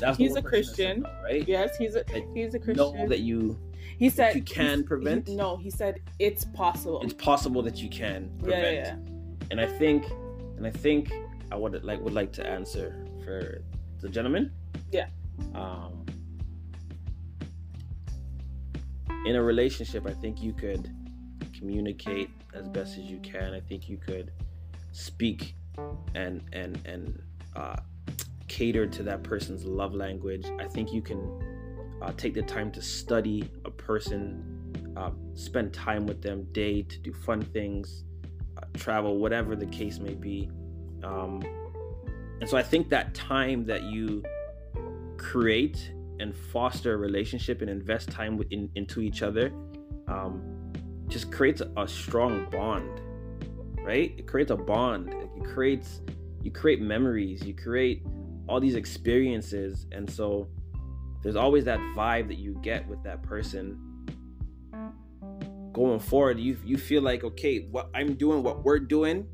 That's 0.00 0.16
He's 0.16 0.34
a 0.34 0.42
person 0.42 0.42
that 0.42 0.42
said 0.42 0.44
Christian. 0.44 1.06
right? 1.22 1.46
Yes, 1.46 1.76
he's 1.76 1.94
a 1.94 2.04
Like, 2.12 2.26
he's 2.34 2.54
a 2.54 2.58
Christian. 2.58 2.76
Know 2.76 3.08
that 3.08 3.20
you 3.20 3.58
he 3.98 4.08
said 4.10 4.34
you 4.34 4.42
can 4.42 4.84
prevent? 4.84 5.28
he- 5.28 5.36
no, 5.36 5.56
he 5.56 5.70
said 5.70 6.00
it's 6.18 6.44
possible. 6.44 7.00
it's 7.02 7.12
possible 7.14 7.62
that 7.62 7.76
you 7.78 7.88
can 7.88 8.30
yeah, 8.38 8.42
prevent. 8.42 8.74
yeah, 8.76 8.96
And 9.50 9.60
I 9.60 9.66
think, 9.66 10.04
and 10.56 10.66
I 10.66 10.70
think 10.70 11.12
I 11.52 11.56
would 11.56 11.82
like 11.84 12.00
would 12.00 12.14
like 12.14 12.32
to 12.34 12.46
answer 12.46 13.06
for 13.24 13.62
the 14.00 14.08
gentleman. 14.08 14.52
Yeah. 14.90 15.06
Um, 15.54 16.04
in 19.26 19.36
a 19.36 19.42
relationship, 19.42 20.06
I 20.06 20.12
think 20.12 20.42
you 20.42 20.52
could 20.52 20.90
communicate 21.56 22.30
as 22.52 22.68
best 22.68 22.98
as 22.98 23.04
you 23.04 23.18
can. 23.20 23.54
I 23.54 23.60
think 23.60 23.88
you 23.88 23.96
could 23.96 24.32
speak 24.92 25.54
and 26.14 26.42
and 26.52 26.78
and 26.84 27.22
uh, 27.56 27.76
cater 28.48 28.86
to 28.86 29.02
that 29.04 29.22
person's 29.22 29.64
love 29.64 29.94
language. 29.94 30.46
I 30.58 30.64
think 30.68 30.92
you 30.92 31.00
can 31.02 31.20
uh, 32.02 32.12
take 32.16 32.34
the 32.34 32.42
time 32.42 32.70
to 32.72 32.82
study 32.82 33.50
person, 33.76 34.94
uh, 34.96 35.10
spend 35.34 35.72
time 35.72 36.06
with 36.06 36.22
them, 36.22 36.46
date, 36.52 36.98
do 37.02 37.12
fun 37.12 37.42
things, 37.42 38.04
uh, 38.56 38.66
travel, 38.74 39.18
whatever 39.18 39.56
the 39.56 39.66
case 39.66 39.98
may 39.98 40.14
be. 40.14 40.50
Um, 41.02 41.42
and 42.40 42.48
so 42.48 42.56
I 42.56 42.62
think 42.62 42.88
that 42.90 43.14
time 43.14 43.64
that 43.66 43.82
you 43.82 44.22
create 45.16 45.92
and 46.20 46.34
foster 46.34 46.94
a 46.94 46.96
relationship 46.96 47.60
and 47.60 47.70
invest 47.70 48.10
time 48.10 48.40
in, 48.50 48.70
into 48.74 49.00
each 49.00 49.22
other 49.22 49.52
um, 50.08 50.72
just 51.08 51.32
creates 51.32 51.60
a, 51.60 51.70
a 51.76 51.88
strong 51.88 52.46
bond, 52.50 53.00
right? 53.84 54.14
It 54.16 54.26
creates 54.26 54.50
a 54.50 54.56
bond. 54.56 55.12
It 55.12 55.44
creates 55.44 56.00
you 56.42 56.50
create 56.50 56.80
memories. 56.80 57.42
You 57.42 57.54
create 57.54 58.02
all 58.46 58.60
these 58.60 58.74
experiences, 58.74 59.86
and 59.92 60.08
so 60.08 60.48
there's 61.24 61.36
always 61.36 61.64
that 61.64 61.80
vibe 61.96 62.28
that 62.28 62.38
you 62.38 62.56
get 62.62 62.86
with 62.86 63.02
that 63.02 63.22
person. 63.22 63.80
Going 65.72 65.98
forward 65.98 66.38
you 66.38 66.56
you 66.64 66.78
feel 66.78 67.02
like 67.02 67.24
okay 67.24 67.66
what 67.72 67.90
i'm 67.94 68.14
doing 68.14 68.44
what 68.44 68.62
we're 68.62 68.78
doing 68.78 69.26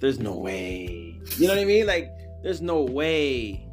there's 0.00 0.18
no 0.18 0.34
way. 0.34 1.20
You 1.36 1.46
know 1.46 1.54
what 1.54 1.60
i 1.60 1.64
mean? 1.64 1.86
Like 1.86 2.10
there's 2.42 2.62
no 2.62 2.82
way. 2.82 3.68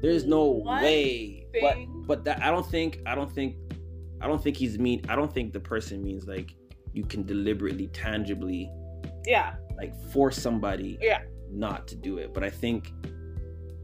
There's 0.00 0.24
no 0.24 0.44
One 0.44 0.82
way. 0.82 1.46
Thing. 1.52 1.60
but 1.60 2.06
but 2.06 2.24
that 2.24 2.40
i 2.44 2.50
don't 2.50 2.64
think 2.64 3.00
i 3.06 3.14
don't 3.16 3.32
think 3.32 3.56
i 4.20 4.28
don't 4.28 4.40
think 4.40 4.56
he's 4.56 4.78
mean 4.78 5.04
i 5.08 5.16
don't 5.16 5.32
think 5.34 5.52
the 5.52 5.58
person 5.58 6.00
means 6.00 6.28
like 6.28 6.54
you 6.92 7.04
can 7.04 7.26
deliberately 7.26 7.88
tangibly 7.88 8.70
yeah. 9.26 9.54
like 9.76 9.92
force 10.12 10.40
somebody 10.40 10.96
yeah. 11.02 11.22
not 11.50 11.88
to 11.88 11.96
do 11.96 12.18
it. 12.18 12.32
But 12.32 12.44
i 12.44 12.50
think 12.50 12.92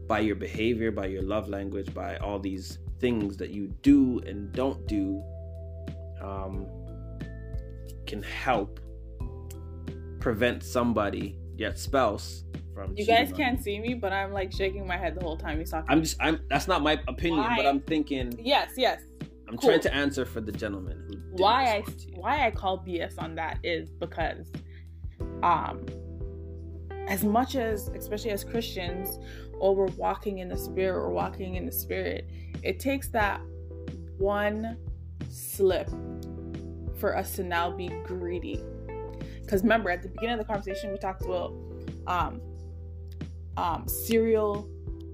by 0.07 0.19
your 0.19 0.35
behavior, 0.35 0.91
by 0.91 1.07
your 1.07 1.21
love 1.21 1.49
language, 1.49 1.93
by 1.93 2.17
all 2.17 2.39
these 2.39 2.79
things 2.99 3.37
that 3.37 3.51
you 3.51 3.67
do 3.81 4.19
and 4.25 4.51
don't 4.51 4.85
do, 4.87 5.21
um, 6.21 6.65
can 8.05 8.23
help 8.23 8.79
prevent 10.19 10.63
somebody, 10.63 11.37
yet 11.55 11.77
spouse, 11.77 12.43
from. 12.73 12.93
You 12.95 13.05
guys 13.05 13.31
can't 13.35 13.61
see 13.61 13.79
me, 13.79 13.93
but 13.95 14.13
I'm 14.13 14.31
like 14.31 14.53
shaking 14.53 14.85
my 14.87 14.97
head 14.97 15.15
the 15.15 15.21
whole 15.21 15.37
time 15.37 15.59
he's 15.59 15.71
talking. 15.71 15.89
I'm 15.89 16.01
just, 16.01 16.15
I'm. 16.19 16.39
That's 16.49 16.67
not 16.67 16.81
my 16.81 16.99
opinion, 17.07 17.43
why? 17.43 17.55
but 17.57 17.65
I'm 17.65 17.81
thinking. 17.81 18.39
Yes, 18.41 18.71
yes. 18.77 19.01
I'm 19.49 19.57
cool. 19.57 19.69
trying 19.69 19.81
to 19.81 19.93
answer 19.93 20.25
for 20.25 20.41
the 20.41 20.51
gentleman. 20.51 21.09
Why 21.31 21.77
I 21.77 21.83
why 22.15 22.45
I 22.45 22.51
call 22.51 22.79
BS 22.79 23.13
on 23.17 23.35
that 23.35 23.59
is 23.63 23.89
because, 23.89 24.51
um, 25.43 25.85
as 27.07 27.23
much 27.23 27.55
as 27.55 27.87
especially 27.89 28.31
as 28.31 28.43
Christians, 28.43 29.19
or 29.59 29.75
we're 29.75 29.85
walking 29.97 30.39
in 30.39 30.49
the 30.49 30.57
spirit 30.57 30.97
or 30.97 31.09
walking 31.09 31.55
in 31.55 31.65
the 31.65 31.71
spirit. 31.71 32.29
It 32.63 32.79
takes 32.79 33.07
that 33.09 33.41
one 34.17 34.77
slip 35.29 35.89
for 36.99 37.15
us 37.15 37.35
to 37.35 37.43
now 37.43 37.71
be 37.71 37.89
greedy. 38.05 38.63
Because 39.41 39.61
remember, 39.61 39.89
at 39.89 40.01
the 40.01 40.09
beginning 40.09 40.33
of 40.33 40.39
the 40.39 40.45
conversation, 40.45 40.91
we 40.91 40.97
talked 40.97 41.23
about 41.23 41.53
um, 42.07 42.41
um, 43.55 43.87
serial 43.87 44.67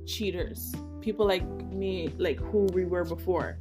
cheaters, 0.06 0.74
people 1.02 1.28
like 1.28 1.46
me, 1.72 2.14
like 2.18 2.40
who 2.40 2.66
we 2.74 2.86
were 2.86 3.04
before. 3.04 3.58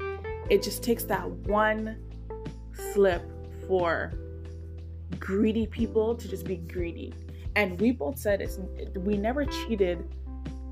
It 0.48 0.62
just 0.62 0.82
takes 0.82 1.04
that 1.04 1.28
one 1.28 1.98
slip 2.92 3.22
for 3.66 4.12
greedy 5.18 5.66
people 5.66 6.14
to 6.14 6.28
just 6.28 6.44
be 6.44 6.56
greedy. 6.56 7.12
And 7.56 7.80
we 7.80 7.92
both 7.92 8.18
said 8.18 8.40
it's 8.40 8.58
we 8.96 9.16
never 9.16 9.44
cheated 9.44 10.04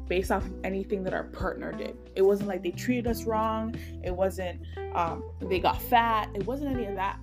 based 0.08 0.32
off 0.32 0.44
of 0.44 0.52
anything 0.64 1.04
that 1.04 1.14
our 1.14 1.24
partner 1.24 1.72
did. 1.72 1.96
It 2.16 2.22
wasn't 2.22 2.48
like 2.48 2.62
they 2.62 2.72
treated 2.72 3.06
us 3.06 3.24
wrong. 3.24 3.74
It 4.02 4.14
wasn't 4.14 4.60
um, 4.94 5.22
they 5.40 5.60
got 5.60 5.80
fat. 5.80 6.30
It 6.34 6.46
wasn't 6.46 6.76
any 6.76 6.86
of 6.86 6.96
that. 6.96 7.18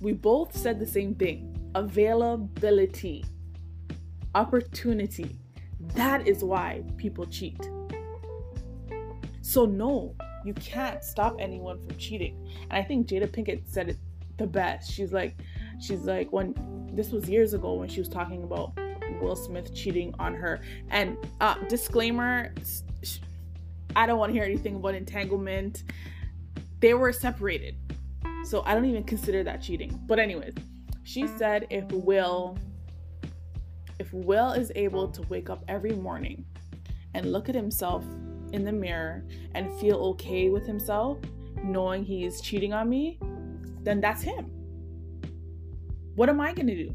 We 0.00 0.12
both 0.12 0.56
said 0.56 0.78
the 0.78 0.86
same 0.86 1.14
thing 1.14 1.56
availability, 1.74 3.24
opportunity. 4.34 5.38
That 5.94 6.26
is 6.26 6.42
why 6.42 6.82
people 6.96 7.26
cheat. 7.26 7.60
So, 9.42 9.66
no, 9.66 10.14
you 10.44 10.54
can't 10.54 11.04
stop 11.04 11.36
anyone 11.38 11.78
from 11.86 11.96
cheating. 11.98 12.48
And 12.70 12.72
I 12.72 12.82
think 12.82 13.06
Jada 13.06 13.28
Pinkett 13.28 13.62
said 13.66 13.90
it 13.90 13.98
the 14.38 14.46
best. 14.46 14.90
She's 14.90 15.12
like, 15.12 15.36
she's 15.80 16.00
like, 16.00 16.32
when 16.32 16.54
this 16.92 17.10
was 17.10 17.28
years 17.28 17.52
ago 17.52 17.74
when 17.74 17.88
she 17.88 18.00
was 18.00 18.08
talking 18.08 18.42
about 18.42 18.72
Will 19.20 19.36
Smith 19.36 19.74
cheating 19.74 20.14
on 20.18 20.34
her. 20.34 20.60
And 20.90 21.16
uh, 21.40 21.54
disclaimer 21.68 22.52
I 23.96 24.04
don't 24.04 24.18
want 24.18 24.28
to 24.28 24.34
hear 24.34 24.44
anything 24.44 24.76
about 24.76 24.94
entanglement. 24.94 25.84
They 26.80 26.92
were 26.92 27.12
separated. 27.12 27.76
So 28.44 28.62
I 28.66 28.74
don't 28.74 28.84
even 28.84 29.04
consider 29.04 29.42
that 29.44 29.62
cheating. 29.62 29.98
But, 30.06 30.18
anyways, 30.18 30.54
she 31.02 31.26
said 31.26 31.66
if 31.70 31.90
Will. 31.90 32.58
If 33.98 34.12
Will 34.12 34.52
is 34.52 34.70
able 34.74 35.08
to 35.08 35.22
wake 35.22 35.48
up 35.48 35.64
every 35.68 35.92
morning 35.92 36.44
and 37.14 37.32
look 37.32 37.48
at 37.48 37.54
himself 37.54 38.04
in 38.52 38.62
the 38.62 38.72
mirror 38.72 39.24
and 39.54 39.72
feel 39.80 39.96
okay 39.96 40.50
with 40.50 40.66
himself, 40.66 41.16
knowing 41.64 42.04
he's 42.04 42.42
cheating 42.42 42.74
on 42.74 42.90
me, 42.90 43.18
then 43.82 44.02
that's 44.02 44.20
him. 44.20 44.50
What 46.14 46.28
am 46.28 46.42
I 46.42 46.52
going 46.52 46.66
to 46.66 46.74
do? 46.74 46.94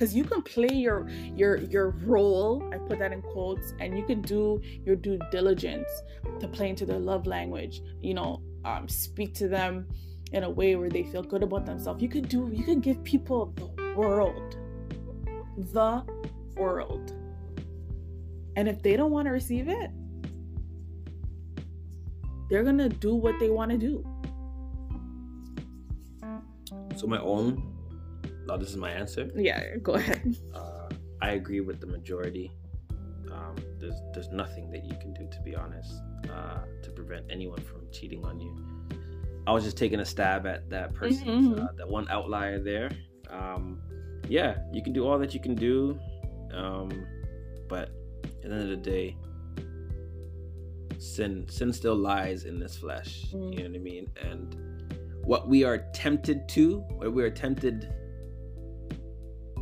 Because 0.00 0.16
you 0.16 0.24
can 0.24 0.40
play 0.40 0.72
your 0.72 1.06
your 1.36 1.58
your 1.58 1.90
role 2.06 2.66
i 2.72 2.78
put 2.78 2.98
that 2.98 3.12
in 3.12 3.20
quotes 3.20 3.74
and 3.80 3.98
you 3.98 4.02
can 4.02 4.22
do 4.22 4.58
your 4.86 4.96
due 4.96 5.18
diligence 5.30 5.88
to 6.38 6.48
play 6.48 6.70
into 6.70 6.86
their 6.86 6.98
love 6.98 7.26
language 7.26 7.82
you 8.00 8.14
know 8.14 8.40
um, 8.64 8.88
speak 8.88 9.34
to 9.34 9.46
them 9.46 9.86
in 10.32 10.44
a 10.44 10.50
way 10.50 10.76
where 10.76 10.88
they 10.88 11.02
feel 11.02 11.22
good 11.22 11.42
about 11.42 11.66
themselves. 11.66 12.02
You 12.02 12.08
could 12.08 12.28
do 12.28 12.50
you 12.52 12.64
can 12.64 12.80
give 12.80 13.02
people 13.04 13.52
the 13.56 13.94
world 13.94 14.56
the 15.56 16.02
world. 16.56 17.12
And 18.56 18.68
if 18.68 18.82
they 18.82 18.96
don't 18.96 19.10
want 19.10 19.26
to 19.26 19.32
receive 19.32 19.68
it 19.68 19.90
they're 22.48 22.64
gonna 22.64 22.88
do 22.88 23.14
what 23.14 23.38
they 23.38 23.50
want 23.50 23.70
to 23.70 23.78
do. 23.78 24.04
So 26.96 27.06
my 27.06 27.20
own 27.20 27.69
Oh, 28.50 28.56
this 28.56 28.70
is 28.70 28.76
my 28.76 28.90
answer. 28.90 29.30
Yeah, 29.36 29.76
go 29.76 29.92
ahead. 29.94 30.36
Uh, 30.52 30.88
I 31.22 31.32
agree 31.32 31.60
with 31.60 31.80
the 31.80 31.86
majority. 31.86 32.50
Um, 33.30 33.54
there's 33.78 33.94
there's 34.12 34.30
nothing 34.30 34.72
that 34.72 34.84
you 34.84 34.96
can 35.00 35.14
do, 35.14 35.28
to 35.30 35.40
be 35.42 35.54
honest, 35.54 35.92
uh, 36.28 36.62
to 36.82 36.90
prevent 36.90 37.26
anyone 37.30 37.60
from 37.60 37.82
cheating 37.92 38.24
on 38.24 38.40
you. 38.40 38.52
I 39.46 39.52
was 39.52 39.62
just 39.62 39.76
taking 39.76 40.00
a 40.00 40.04
stab 40.04 40.46
at 40.46 40.68
that 40.70 40.94
person, 40.94 41.26
mm-hmm. 41.28 41.62
uh, 41.62 41.68
that 41.76 41.88
one 41.88 42.08
outlier 42.10 42.58
there. 42.58 42.90
Um, 43.30 43.80
yeah, 44.28 44.56
you 44.72 44.82
can 44.82 44.92
do 44.92 45.06
all 45.06 45.16
that 45.18 45.32
you 45.32 45.40
can 45.40 45.54
do, 45.54 45.96
um, 46.52 47.06
but 47.68 47.90
at 48.24 48.42
the 48.42 48.50
end 48.50 48.62
of 48.62 48.68
the 48.68 48.76
day, 48.76 49.16
sin 50.98 51.46
sin 51.48 51.72
still 51.72 51.96
lies 51.96 52.46
in 52.46 52.58
this 52.58 52.76
flesh. 52.76 53.26
Mm. 53.32 53.52
You 53.52 53.62
know 53.62 53.70
what 53.70 53.76
I 53.76 53.82
mean? 53.82 54.10
And 54.20 54.56
what 55.22 55.48
we 55.48 55.62
are 55.62 55.78
tempted 55.94 56.48
to, 56.48 56.78
what 56.96 57.12
we 57.12 57.22
are 57.22 57.30
tempted 57.30 57.92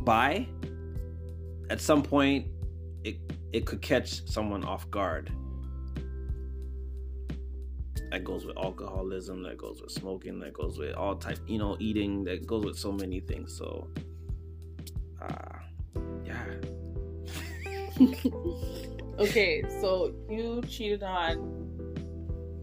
by, 0.09 0.47
at 1.69 1.79
some 1.79 2.01
point, 2.01 2.47
it 3.03 3.17
it 3.53 3.67
could 3.67 3.79
catch 3.79 4.27
someone 4.27 4.63
off 4.63 4.89
guard. 4.89 5.31
That 8.09 8.23
goes 8.23 8.43
with 8.43 8.57
alcoholism. 8.57 9.43
That 9.43 9.59
goes 9.59 9.83
with 9.83 9.91
smoking. 9.91 10.39
That 10.39 10.53
goes 10.53 10.79
with 10.79 10.95
all 10.95 11.15
type, 11.15 11.37
you 11.45 11.59
know, 11.59 11.77
eating. 11.79 12.23
That 12.23 12.47
goes 12.47 12.65
with 12.65 12.75
so 12.75 12.91
many 12.91 13.19
things. 13.19 13.55
So, 13.55 13.87
uh, 15.21 15.59
yeah. 16.25 16.43
okay, 19.19 19.61
so 19.79 20.15
you 20.27 20.63
cheated 20.67 21.03
on 21.03 21.35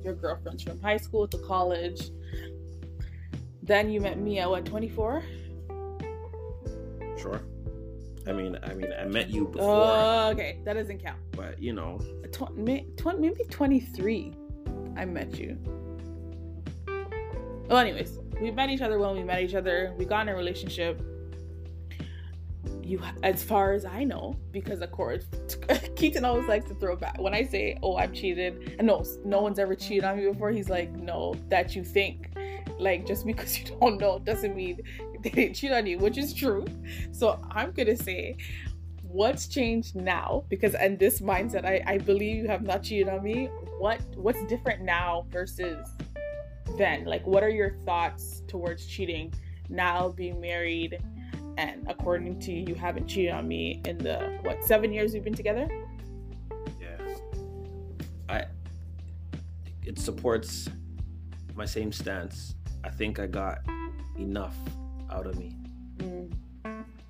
your 0.05 0.15
girlfriends 0.15 0.65
from 0.65 0.81
high 0.81 0.97
school 0.97 1.29
to 1.29 1.39
college. 1.47 2.11
Then 3.63 3.89
you 3.89 4.01
met 4.01 4.19
me 4.19 4.41
at 4.41 4.51
what, 4.51 4.65
24? 4.65 5.23
Sure. 7.17 7.41
I 8.27 8.33
mean, 8.33 8.59
I 8.63 8.75
mean, 8.75 8.93
I 8.99 9.05
met 9.05 9.31
you 9.31 9.47
before. 9.47 9.71
Oh, 9.71 10.31
okay, 10.33 10.59
that 10.65 10.73
doesn't 10.75 11.03
count. 11.03 11.19
But 11.33 11.63
you 11.63 11.73
know, 11.73 12.01
Tw- 12.33 12.51
tw- 12.97 13.19
maybe 13.19 13.45
twenty 13.51 13.81
three. 13.81 14.35
I 14.97 15.05
met 15.05 15.39
you. 15.39 15.59
Well, 17.69 17.79
anyways, 17.79 18.19
we 18.41 18.51
met 18.51 18.71
each 18.71 18.81
other 18.81 18.99
when 18.99 19.15
we 19.15 19.23
met 19.23 19.43
each 19.43 19.55
other. 19.55 19.95
We 19.99 20.05
got 20.05 20.23
in 20.23 20.29
a 20.29 20.37
relationship. 20.37 21.01
You, 22.83 23.01
as 23.25 23.43
far 23.43 23.73
as 23.73 23.85
I 23.85 24.05
know, 24.05 24.37
because 24.53 24.81
of 24.81 24.93
course, 24.93 25.25
Keaton 25.97 26.25
always 26.25 26.47
likes 26.47 26.69
to 26.69 26.75
throw 26.75 26.97
back. 26.97 27.21
When 27.21 27.35
I 27.35 27.45
say, 27.45 27.79
"Oh, 27.83 27.97
I'm 27.97 28.13
cheated," 28.13 28.77
and 28.79 28.87
no, 28.87 29.05
no 29.25 29.41
one's 29.41 29.59
ever 29.59 29.75
cheated 29.75 30.05
on 30.05 30.19
me 30.19 30.27
before. 30.27 30.51
He's 30.51 30.69
like, 30.69 30.91
"No, 30.93 31.35
that 31.49 31.77
you 31.77 31.85
think." 31.85 32.33
Like 32.79 33.07
just 33.07 33.25
because 33.27 33.59
you 33.61 33.77
don't 33.81 33.99
know 34.01 34.19
doesn't 34.19 34.55
mean 34.55 34.81
they 35.23 35.31
didn't 35.31 35.55
cheat 35.55 35.73
on 35.73 35.87
you, 35.87 35.99
which 35.99 36.19
is 36.19 36.33
true. 36.33 36.65
So 37.13 37.41
I'm 37.51 37.73
gonna 37.73 37.97
say 37.97 38.37
what's 39.03 39.47
changed 39.47 39.97
now 39.97 40.45
because 40.49 40.75
in 40.75 40.99
this 40.99 41.21
mindset 41.21 41.65
I, 41.65 41.83
I 41.87 41.99
believe 41.99 42.37
you 42.37 42.49
have 42.49 42.63
not 42.63 42.83
cheated 42.83 43.09
on 43.09 43.23
me 43.23 43.49
what 43.79 44.01
what's 44.17 44.45
different 44.45 44.83
now 44.83 45.27
versus 45.31 45.89
then? 46.77 47.05
Like, 47.05 47.27
what 47.27 47.43
are 47.43 47.49
your 47.49 47.71
thoughts 47.85 48.43
towards 48.49 48.87
cheating 48.87 49.33
now 49.69 50.09
being 50.09 50.41
married? 50.41 50.99
And 51.59 51.87
according 51.89 52.39
to 52.41 52.53
you, 52.53 52.67
you 52.69 52.75
haven't 52.75 53.07
cheated 53.07 53.33
on 53.33 53.49
me 53.49 53.81
in 53.87 53.99
the 53.99 54.39
what 54.43 54.65
seven 54.65 54.93
years 54.93 55.15
we've 55.15 55.25
been 55.25 55.35
together? 55.35 55.69
Yeah. 56.81 56.97
I 58.29 58.45
it 59.85 59.99
supports 59.99 60.69
my 61.55 61.65
same 61.65 61.93
stance. 61.93 62.55
I 62.85 62.91
think 62.91 63.19
I 63.19 63.27
got 63.27 63.59
enough 64.19 64.57
out 65.11 65.27
of 65.27 65.39
me. 65.39 65.57
Mm. 65.99 66.33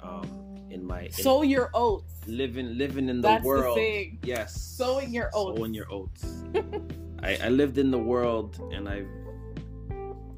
Um, 0.00 0.46
in 0.70 0.84
my 0.84 1.02
in 1.02 1.12
sow 1.12 1.42
your 1.42 1.70
oats. 1.74 2.12
Living 2.26 2.76
living 2.76 3.08
in 3.08 3.20
the 3.20 3.28
That's 3.28 3.44
world. 3.44 3.76
The 3.78 4.12
yes. 4.22 4.60
Sowing 4.60 5.12
your 5.12 5.30
oats. 5.34 5.58
Sowing 5.58 5.74
your 5.74 5.90
oats. 5.92 6.24
I, 7.22 7.38
I 7.44 7.48
lived 7.48 7.78
in 7.78 7.90
the 7.90 7.98
world 7.98 8.60
and 8.72 8.88
I've 8.88 9.08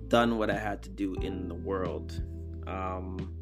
done 0.08 0.38
what 0.38 0.50
I 0.50 0.58
had 0.58 0.82
to 0.82 0.88
do 0.88 1.14
in 1.16 1.48
the 1.48 1.54
world. 1.54 2.22
Um, 2.66 3.34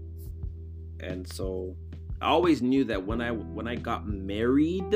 and 1.00 1.30
so 1.30 1.76
I 2.20 2.28
always 2.28 2.62
knew 2.62 2.84
that 2.84 3.04
when 3.04 3.20
I 3.20 3.30
when 3.30 3.68
I 3.68 3.76
got 3.76 4.06
married, 4.06 4.92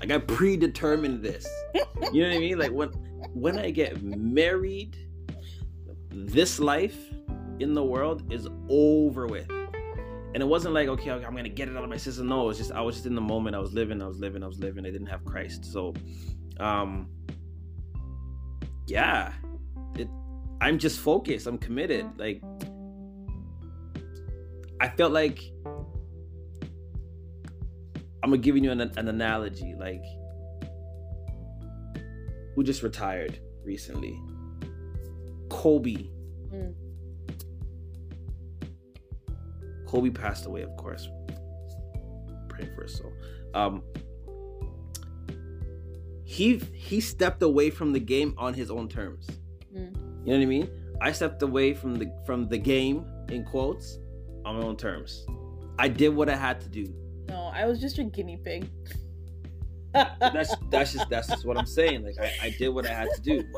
like 0.00 0.10
I 0.10 0.18
predetermined 0.26 1.22
this. 1.22 1.46
You 2.12 2.22
know 2.22 2.28
what 2.28 2.36
I 2.36 2.40
mean? 2.40 2.58
Like 2.58 2.72
when 2.72 2.88
when 3.34 3.58
I 3.58 3.70
get 3.70 4.02
married, 4.02 4.96
this 6.10 6.58
life 6.58 6.98
in 7.60 7.74
the 7.74 7.84
world 7.84 8.32
is 8.32 8.48
over 8.68 9.26
with. 9.26 9.48
And 9.50 10.42
it 10.42 10.46
wasn't 10.46 10.74
like, 10.74 10.88
okay, 10.88 11.10
I'm 11.10 11.34
gonna 11.34 11.48
get 11.48 11.68
it 11.68 11.76
out 11.76 11.84
of 11.84 11.90
my 11.90 11.96
system. 11.96 12.28
No, 12.28 12.44
it 12.44 12.46
was 12.46 12.58
just 12.58 12.72
I 12.72 12.80
was 12.80 12.96
just 12.96 13.06
in 13.06 13.14
the 13.14 13.20
moment. 13.20 13.56
I 13.56 13.58
was 13.58 13.72
living, 13.72 14.02
I 14.02 14.06
was 14.06 14.18
living, 14.18 14.42
I 14.42 14.46
was 14.46 14.58
living. 14.58 14.86
I 14.86 14.90
didn't 14.90 15.06
have 15.06 15.24
Christ. 15.24 15.64
So 15.64 15.94
um 16.60 17.08
yeah. 18.86 19.32
It 19.96 20.08
I'm 20.60 20.78
just 20.78 21.00
focused. 21.00 21.46
I'm 21.46 21.58
committed. 21.58 22.06
Like 22.18 22.42
I 24.80 24.88
felt 24.88 25.12
like 25.12 25.40
I'm 28.22 28.30
gonna 28.30 28.38
give 28.38 28.56
you 28.56 28.70
an, 28.70 28.80
an 28.80 29.08
analogy. 29.08 29.74
Like 29.78 30.04
who 32.54 32.62
just 32.62 32.82
retired 32.82 33.38
recently? 33.64 34.20
Kobe. 35.48 36.10
Mm. 36.52 36.74
Kobe 39.88 40.10
passed 40.10 40.44
away, 40.44 40.60
of 40.62 40.76
course. 40.76 41.08
Praying 42.50 42.74
for 42.74 42.82
his 42.82 42.94
soul. 42.98 43.12
Um, 43.54 43.82
he 46.24 46.58
he 46.74 47.00
stepped 47.00 47.42
away 47.42 47.70
from 47.70 47.94
the 47.94 47.98
game 47.98 48.34
on 48.36 48.52
his 48.52 48.70
own 48.70 48.86
terms. 48.86 49.26
Mm. 49.74 49.96
You 50.24 50.32
know 50.32 50.38
what 50.38 50.42
I 50.42 50.44
mean? 50.44 50.70
I 51.00 51.10
stepped 51.12 51.42
away 51.42 51.72
from 51.72 51.94
the 51.94 52.12
from 52.26 52.48
the 52.48 52.58
game 52.58 53.06
in 53.30 53.44
quotes 53.44 53.98
on 54.44 54.58
my 54.58 54.62
own 54.62 54.76
terms. 54.76 55.24
I 55.78 55.88
did 55.88 56.10
what 56.10 56.28
I 56.28 56.36
had 56.36 56.60
to 56.60 56.68
do. 56.68 56.84
No, 57.28 57.50
I 57.54 57.64
was 57.64 57.80
just 57.80 57.98
a 57.98 58.04
guinea 58.04 58.36
pig. 58.36 58.68
that's 59.94 60.54
that's 60.70 60.92
just 60.92 61.08
that's 61.08 61.28
just 61.28 61.46
what 61.46 61.56
I'm 61.56 61.66
saying. 61.66 62.04
Like 62.04 62.18
I, 62.20 62.48
I 62.48 62.50
did 62.58 62.68
what 62.68 62.84
I 62.86 62.92
had 62.92 63.08
to 63.14 63.20
do. 63.22 63.42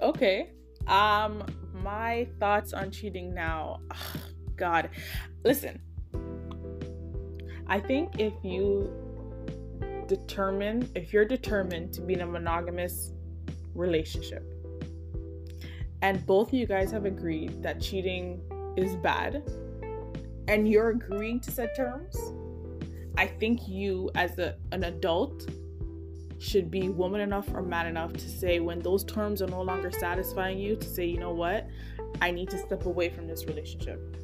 Okay. 0.00 0.50
Um 0.86 1.44
my 1.72 2.26
thoughts 2.40 2.72
on 2.72 2.90
cheating 2.90 3.32
now. 3.32 3.80
God. 4.56 4.90
Listen. 5.44 5.80
I 7.66 7.80
think 7.80 8.20
if 8.20 8.34
you 8.42 8.92
determine 10.06 10.88
if 10.94 11.12
you're 11.12 11.24
determined 11.24 11.92
to 11.94 12.00
be 12.00 12.14
in 12.14 12.20
a 12.20 12.26
monogamous 12.26 13.12
relationship 13.74 14.44
and 16.02 16.24
both 16.26 16.48
of 16.48 16.54
you 16.54 16.66
guys 16.66 16.90
have 16.90 17.06
agreed 17.06 17.62
that 17.62 17.80
cheating 17.80 18.40
is 18.76 18.94
bad 18.96 19.42
and 20.48 20.68
you're 20.68 20.90
agreeing 20.90 21.40
to 21.40 21.50
set 21.50 21.74
terms 21.74 22.16
i 23.16 23.26
think 23.26 23.66
you 23.66 24.10
as 24.14 24.38
a, 24.38 24.56
an 24.72 24.84
adult 24.84 25.48
should 26.38 26.70
be 26.70 26.90
woman 26.90 27.20
enough 27.20 27.48
or 27.54 27.62
man 27.62 27.86
enough 27.86 28.12
to 28.12 28.28
say 28.28 28.60
when 28.60 28.78
those 28.80 29.04
terms 29.04 29.40
are 29.40 29.46
no 29.46 29.62
longer 29.62 29.90
satisfying 29.90 30.58
you 30.58 30.76
to 30.76 30.86
say 30.86 31.04
you 31.04 31.18
know 31.18 31.32
what 31.32 31.66
i 32.20 32.30
need 32.30 32.50
to 32.50 32.58
step 32.58 32.84
away 32.86 33.08
from 33.08 33.26
this 33.26 33.46
relationship 33.46 34.16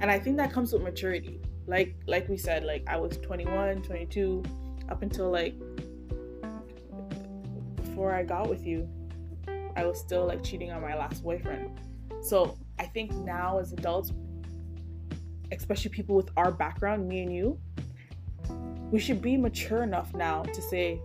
and 0.00 0.10
i 0.10 0.18
think 0.18 0.36
that 0.36 0.52
comes 0.52 0.72
with 0.72 0.82
maturity. 0.82 1.40
Like 1.66 1.96
like 2.06 2.28
we 2.28 2.36
said 2.36 2.62
like 2.64 2.84
i 2.88 2.96
was 2.96 3.16
21 3.18 3.82
22 3.82 4.42
up 4.90 5.00
until 5.00 5.30
like 5.30 5.54
before 7.76 8.12
i 8.12 8.22
got 8.22 8.50
with 8.50 8.66
you 8.66 8.86
i 9.74 9.84
was 9.86 9.98
still 9.98 10.26
like 10.26 10.44
cheating 10.44 10.70
on 10.72 10.82
my 10.82 10.94
last 10.94 11.22
boyfriend. 11.22 11.80
So 12.22 12.58
i 12.78 12.84
think 12.84 13.12
now 13.12 13.58
as 13.58 13.72
adults 13.72 14.12
especially 15.52 15.90
people 15.90 16.14
with 16.14 16.30
our 16.36 16.52
background 16.52 17.08
me 17.08 17.22
and 17.22 17.34
you 17.34 17.58
we 18.90 19.00
should 19.00 19.22
be 19.22 19.38
mature 19.38 19.82
enough 19.82 20.12
now 20.12 20.42
to 20.42 20.60
say 20.60 21.00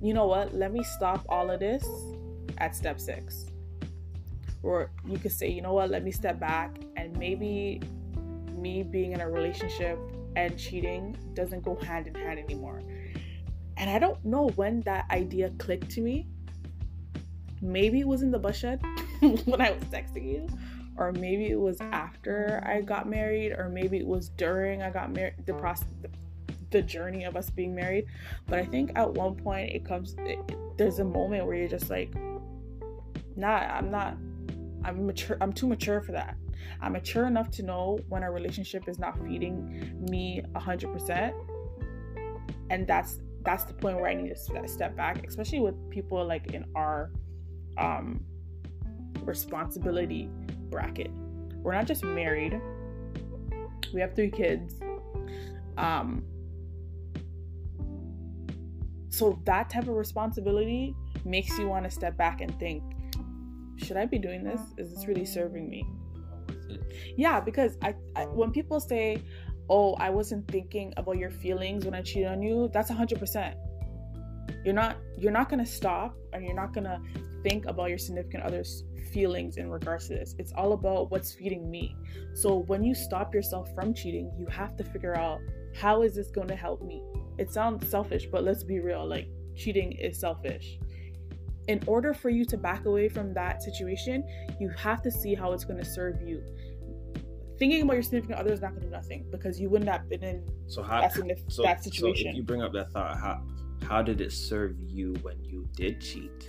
you 0.00 0.14
know 0.14 0.26
what? 0.26 0.54
Let 0.54 0.72
me 0.72 0.82
stop 0.84 1.24
all 1.28 1.50
of 1.50 1.60
this 1.60 1.86
at 2.58 2.74
step 2.74 3.00
six 3.00 3.46
or 4.62 4.90
you 5.06 5.18
could 5.18 5.32
say 5.32 5.48
you 5.48 5.62
know 5.62 5.74
what 5.74 5.90
let 5.90 6.04
me 6.04 6.10
step 6.10 6.38
back 6.40 6.76
and 6.96 7.16
maybe 7.16 7.80
me 8.58 8.82
being 8.82 9.12
in 9.12 9.20
a 9.20 9.28
relationship 9.28 9.98
and 10.36 10.58
cheating 10.58 11.16
doesn't 11.34 11.62
go 11.62 11.76
hand 11.76 12.06
in 12.06 12.14
hand 12.14 12.38
anymore. 12.38 12.82
And 13.76 13.88
I 13.88 13.98
don't 13.98 14.22
know 14.24 14.48
when 14.56 14.80
that 14.82 15.06
idea 15.10 15.50
clicked 15.58 15.90
to 15.92 16.00
me. 16.00 16.26
Maybe 17.62 18.00
it 18.00 18.06
was 18.06 18.22
in 18.22 18.30
the 18.30 18.38
bus 18.38 18.56
shed 18.56 18.82
when 19.20 19.60
I 19.60 19.70
was 19.70 19.82
texting 19.84 20.28
you, 20.28 20.48
or 20.96 21.12
maybe 21.12 21.48
it 21.48 21.58
was 21.58 21.80
after 21.80 22.62
I 22.64 22.80
got 22.80 23.08
married, 23.08 23.52
or 23.52 23.68
maybe 23.68 23.98
it 23.98 24.06
was 24.06 24.30
during 24.30 24.82
I 24.82 24.90
got 24.90 25.12
married, 25.12 25.34
the 25.46 25.54
process, 25.54 25.88
the, 26.02 26.10
the, 26.70 26.82
journey 26.82 27.24
of 27.24 27.36
us 27.36 27.50
being 27.50 27.74
married. 27.74 28.06
But 28.46 28.58
I 28.58 28.64
think 28.64 28.92
at 28.96 29.12
one 29.12 29.34
point 29.36 29.70
it 29.70 29.84
comes, 29.84 30.14
it, 30.20 30.38
there's 30.76 30.98
a 30.98 31.04
moment 31.04 31.46
where 31.46 31.56
you're 31.56 31.68
just 31.68 31.90
like, 31.90 32.12
nah, 33.36 33.58
I'm 33.58 33.90
not, 33.90 34.16
I'm 34.84 35.06
mature, 35.06 35.36
I'm 35.40 35.52
too 35.52 35.66
mature 35.66 36.00
for 36.00 36.12
that. 36.12 36.36
I'm 36.80 36.92
mature 36.92 37.26
enough 37.26 37.50
to 37.52 37.62
know 37.62 37.98
when 38.08 38.22
a 38.22 38.30
relationship 38.30 38.88
is 38.88 38.98
not 38.98 39.18
feeding 39.26 40.06
me 40.10 40.42
100%. 40.54 41.32
And 42.70 42.86
that's 42.86 43.20
that's 43.44 43.64
the 43.64 43.72
point 43.72 43.96
where 43.96 44.10
I 44.10 44.14
need 44.14 44.34
to 44.34 44.68
step 44.68 44.96
back, 44.96 45.26
especially 45.26 45.60
with 45.60 45.74
people 45.90 46.22
like 46.24 46.52
in 46.52 46.64
our 46.74 47.10
um, 47.78 48.20
responsibility 49.24 50.28
bracket. 50.70 51.10
We're 51.62 51.72
not 51.74 51.86
just 51.86 52.04
married. 52.04 52.60
We 53.94 54.00
have 54.00 54.14
three 54.14 54.30
kids. 54.30 54.74
Um, 55.76 56.24
so 59.08 59.40
that 59.44 59.70
type 59.70 59.84
of 59.84 59.96
responsibility 59.96 60.94
makes 61.24 61.56
you 61.58 61.68
want 61.68 61.84
to 61.84 61.90
step 61.90 62.16
back 62.16 62.40
and 62.40 62.56
think, 62.58 62.82
should 63.78 63.96
I 63.96 64.06
be 64.06 64.18
doing 64.18 64.44
this? 64.44 64.60
Is 64.76 64.94
this 64.94 65.06
really 65.06 65.24
serving 65.24 65.68
me? 65.68 65.86
Yeah, 67.16 67.40
because 67.40 67.76
I, 67.82 67.94
I 68.16 68.26
when 68.26 68.50
people 68.50 68.80
say, 68.80 69.22
"Oh, 69.68 69.94
I 69.94 70.10
wasn't 70.10 70.46
thinking 70.48 70.92
about 70.96 71.18
your 71.18 71.30
feelings 71.30 71.84
when 71.84 71.94
I 71.94 72.02
cheated 72.02 72.28
on 72.28 72.42
you," 72.42 72.70
that's 72.72 72.90
hundred 72.90 73.18
percent. 73.18 73.56
You're 74.64 74.74
not 74.74 74.96
you're 75.16 75.32
not 75.32 75.48
gonna 75.48 75.66
stop, 75.66 76.16
and 76.32 76.44
you're 76.44 76.54
not 76.54 76.72
gonna 76.74 77.00
think 77.42 77.66
about 77.66 77.88
your 77.88 77.98
significant 77.98 78.42
other's 78.42 78.84
feelings 79.12 79.56
in 79.56 79.70
regards 79.70 80.08
to 80.08 80.14
this. 80.14 80.34
It's 80.38 80.52
all 80.52 80.72
about 80.72 81.10
what's 81.10 81.32
feeding 81.32 81.70
me. 81.70 81.96
So 82.34 82.58
when 82.58 82.82
you 82.82 82.94
stop 82.94 83.34
yourself 83.34 83.72
from 83.74 83.94
cheating, 83.94 84.30
you 84.38 84.46
have 84.46 84.76
to 84.76 84.84
figure 84.84 85.16
out 85.16 85.40
how 85.74 86.02
is 86.02 86.14
this 86.14 86.28
going 86.30 86.48
to 86.48 86.56
help 86.56 86.82
me. 86.82 87.02
It 87.38 87.52
sounds 87.52 87.88
selfish, 87.88 88.26
but 88.30 88.44
let's 88.44 88.64
be 88.64 88.80
real. 88.80 89.06
Like 89.06 89.28
cheating 89.56 89.92
is 89.92 90.18
selfish 90.18 90.78
in 91.68 91.82
order 91.86 92.14
for 92.14 92.30
you 92.30 92.44
to 92.46 92.56
back 92.56 92.86
away 92.86 93.08
from 93.08 93.32
that 93.34 93.62
situation, 93.62 94.24
you 94.58 94.70
have 94.70 95.02
to 95.02 95.10
see 95.10 95.34
how 95.34 95.52
it's 95.52 95.64
going 95.64 95.78
to 95.78 95.84
serve 95.84 96.20
you. 96.22 96.42
Thinking 97.58 97.82
about 97.82 97.94
your 97.94 98.02
significant 98.02 98.38
other 98.38 98.52
is 98.52 98.60
not 98.62 98.70
going 98.70 98.82
to 98.82 98.86
do 98.86 98.92
nothing 98.92 99.26
because 99.30 99.60
you 99.60 99.68
wouldn't 99.68 99.90
have 99.90 100.08
been 100.08 100.24
in 100.24 100.48
so 100.66 100.82
how, 100.82 101.00
that, 101.02 101.12
so, 101.48 101.62
that 101.62 101.84
situation. 101.84 102.24
So 102.24 102.30
if 102.30 102.36
you 102.36 102.42
bring 102.42 102.62
up 102.62 102.72
that 102.72 102.90
thought, 102.92 103.18
how 103.18 103.42
how 103.86 104.02
did 104.02 104.20
it 104.20 104.32
serve 104.32 104.76
you 104.80 105.14
when 105.22 105.42
you 105.44 105.68
did 105.76 106.00
cheat? 106.00 106.48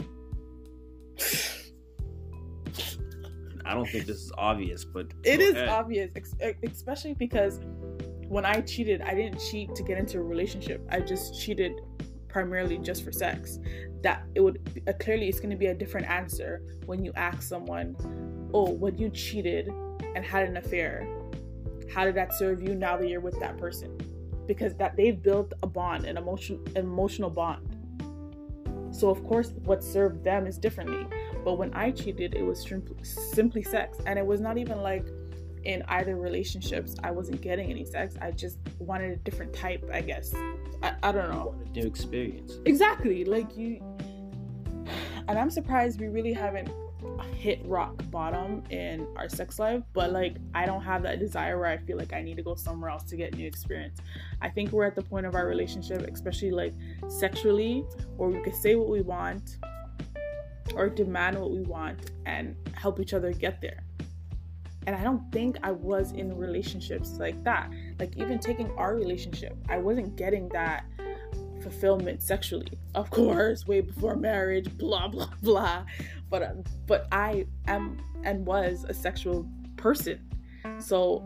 I 3.66 3.74
don't 3.74 3.88
think 3.88 4.06
this 4.06 4.18
is 4.18 4.32
obvious, 4.38 4.86
but 4.86 5.08
it 5.24 5.42
is 5.42 5.56
ahead. 5.56 5.70
obvious, 5.70 6.12
especially 6.64 7.14
because 7.14 7.60
when 8.28 8.46
I 8.46 8.62
cheated, 8.62 9.02
I 9.02 9.14
didn't 9.14 9.40
cheat 9.40 9.76
to 9.76 9.84
get 9.84 9.98
into 9.98 10.20
a 10.20 10.24
relationship. 10.24 10.88
I 10.90 11.02
just 11.02 11.40
cheated 11.40 11.74
primarily 12.30 12.78
just 12.78 13.04
for 13.04 13.12
sex 13.12 13.60
that 14.04 14.24
it 14.36 14.42
would 14.42 14.84
uh, 14.88 14.94
clearly 15.00 15.28
it's 15.28 15.40
going 15.40 15.50
to 15.50 15.56
be 15.56 15.68
a 15.68 15.74
different 15.74 16.08
answer 16.08 16.62
when 16.86 17.04
you 17.04 17.12
ask 17.16 17.42
someone 17.42 17.96
oh 18.54 18.72
when 18.72 18.98
you 18.98 19.10
cheated 19.10 19.70
and 20.16 20.26
had 20.26 20.48
an 20.48 20.58
affair 20.58 21.08
how 21.94 22.06
did 22.06 22.16
that 22.16 22.34
serve 22.34 22.62
you 22.62 22.76
now 22.76 22.96
that 22.98 23.08
you're 23.08 23.20
with 23.20 23.40
that 23.40 23.58
person 23.58 23.98
because 24.48 24.74
that 24.76 24.96
they've 24.96 25.22
built 25.22 25.54
a 25.64 25.68
bond 25.68 26.06
an 26.06 26.18
emotional 26.18 26.62
emotional 26.76 27.30
bond 27.30 27.76
So 28.92 29.10
of 29.10 29.24
course, 29.24 29.54
what 29.66 29.84
served 29.84 30.24
them 30.24 30.48
is 30.48 30.58
differently. 30.58 31.06
But 31.46 31.58
when 31.58 31.74
I 31.74 31.92
cheated, 31.92 32.34
it 32.36 32.44
was 32.44 32.66
simply 33.34 33.64
sex, 33.64 33.98
and 34.06 34.20
it 34.20 34.26
was 34.26 34.42
not 34.42 34.58
even 34.58 34.82
like 34.82 35.08
in 35.64 35.84
either 35.90 36.16
relationships 36.16 36.96
I 37.04 37.12
wasn't 37.12 37.42
getting 37.42 37.70
any 37.70 37.86
sex. 37.86 38.16
I 38.22 38.32
just 38.32 38.58
wanted 38.80 39.12
a 39.12 39.18
different 39.18 39.54
type, 39.54 39.88
I 39.94 40.02
guess. 40.02 40.34
I, 40.82 40.96
I 41.04 41.12
don't 41.12 41.30
know. 41.30 41.56
A 41.66 41.70
new 41.70 41.86
experience. 41.86 42.54
Exactly. 42.66 43.26
Like 43.26 43.56
you 43.58 43.82
and 45.30 45.38
I'm 45.38 45.52
surprised 45.52 46.02
we 46.02 46.08
really 46.08 46.34
haven't 46.34 46.72
hit 47.36 47.62
rock 47.66 47.94
bottom 48.10 48.64
in 48.72 49.08
our 49.16 49.30
sex 49.30 49.60
life, 49.60 49.84
but 49.94 50.12
like 50.12 50.38
I 50.56 50.66
don't 50.66 50.82
have 50.82 51.04
that 51.04 51.20
desire 51.20 51.60
where 51.60 51.68
I 51.68 51.78
feel 51.78 51.98
like 51.98 52.14
I 52.14 52.24
need 52.24 52.36
to 52.38 52.42
go 52.42 52.56
somewhere 52.56 52.90
else 52.90 53.04
to 53.04 53.16
get 53.16 53.36
new 53.36 53.46
experience. 53.46 54.00
I 54.42 54.50
think 54.50 54.72
we're 54.72 54.86
at 54.86 54.96
the 54.96 55.04
point 55.04 55.28
of 55.28 55.36
our 55.36 55.46
relationship, 55.46 56.02
especially 56.12 56.50
like 56.50 56.74
sexually, 57.08 57.86
where 58.18 58.30
we 58.30 58.42
can 58.42 58.54
say 58.54 58.76
what 58.76 58.90
we 58.90 59.02
want 59.02 59.58
or 60.76 60.90
demand 60.90 61.38
what 61.40 61.52
we 61.52 61.62
want 61.62 62.10
and 62.26 62.56
help 62.74 63.00
each 63.00 63.14
other 63.14 63.32
get 63.32 63.62
there. 63.62 63.84
And 64.88 64.96
I 64.96 65.04
don't 65.04 65.32
think 65.32 65.58
I 65.62 65.72
was 65.72 66.12
in 66.14 66.36
relationships 66.36 67.18
like 67.20 67.44
that. 67.44 67.70
Like 68.00 68.18
even 68.18 68.40
taking 68.40 68.72
our 68.72 68.96
relationship, 68.96 69.56
I 69.70 69.78
wasn't 69.78 70.16
getting 70.16 70.50
that 70.50 70.86
fulfillment 71.62 72.22
sexually. 72.22 72.78
Of 72.96 73.10
course, 73.10 73.68
way 73.68 73.82
before 73.82 74.16
marriage, 74.16 74.78
blah 74.78 75.08
blah 75.08 75.30
blah. 75.44 75.86
But 76.30 76.44
uh, 76.44 76.54
but 76.86 77.08
I 77.12 77.46
am 77.68 77.98
and 78.24 78.46
was 78.46 78.86
a 78.88 78.94
sexual 78.94 79.48
person. 79.78 80.20
So 80.80 81.20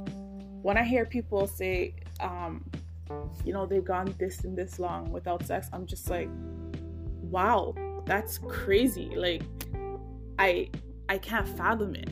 when 0.61 0.77
I 0.77 0.83
hear 0.83 1.05
people 1.05 1.47
say, 1.47 1.95
um, 2.19 2.63
you 3.43 3.53
know, 3.53 3.65
they've 3.65 3.83
gone 3.83 4.13
this 4.17 4.43
and 4.43 4.57
this 4.57 4.79
long 4.79 5.11
without 5.11 5.45
sex, 5.45 5.69
I'm 5.73 5.85
just 5.85 6.09
like, 6.09 6.29
wow, 7.21 7.73
that's 8.05 8.37
crazy. 8.37 9.11
Like 9.15 9.43
I 10.39 10.69
I 11.09 11.17
can't 11.17 11.47
fathom 11.47 11.95
it. 11.95 12.09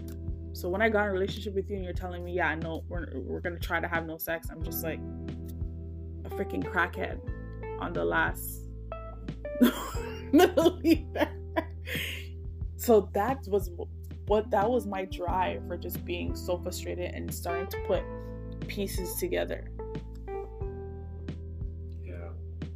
So 0.54 0.70
when 0.70 0.82
I 0.82 0.90
got 0.90 1.04
in 1.04 1.10
a 1.10 1.14
relationship 1.14 1.56
with 1.56 1.70
you 1.70 1.78
and 1.78 1.86
you're 1.86 1.94
telling 1.94 2.24
me, 2.24 2.34
yeah, 2.34 2.54
no, 2.56 2.84
we're 2.90 3.08
we're 3.16 3.40
gonna 3.40 3.60
try 3.60 3.80
to 3.80 3.88
have 3.88 4.06
no 4.06 4.18
sex, 4.18 4.50
I'm 4.52 4.64
just 4.64 4.84
like 4.84 5.00
a 6.26 6.30
freaking 6.30 6.64
crackhead 6.64 7.20
on 7.82 7.92
the 7.94 8.06
last 8.06 8.62
so 12.78 13.10
that 13.14 13.40
was 13.48 13.70
what 14.28 14.50
that 14.50 14.70
was 14.70 14.86
my 14.88 15.06
drive 15.06 15.62
for 15.68 15.78
just 15.78 16.04
being 16.06 16.36
so 16.36 16.58
frustrated 16.58 17.14
and 17.14 17.34
starting 17.34 17.68
to 17.68 17.78
put 17.86 18.04
pieces 18.68 19.16
together. 19.16 19.70
Yeah, 22.04 22.30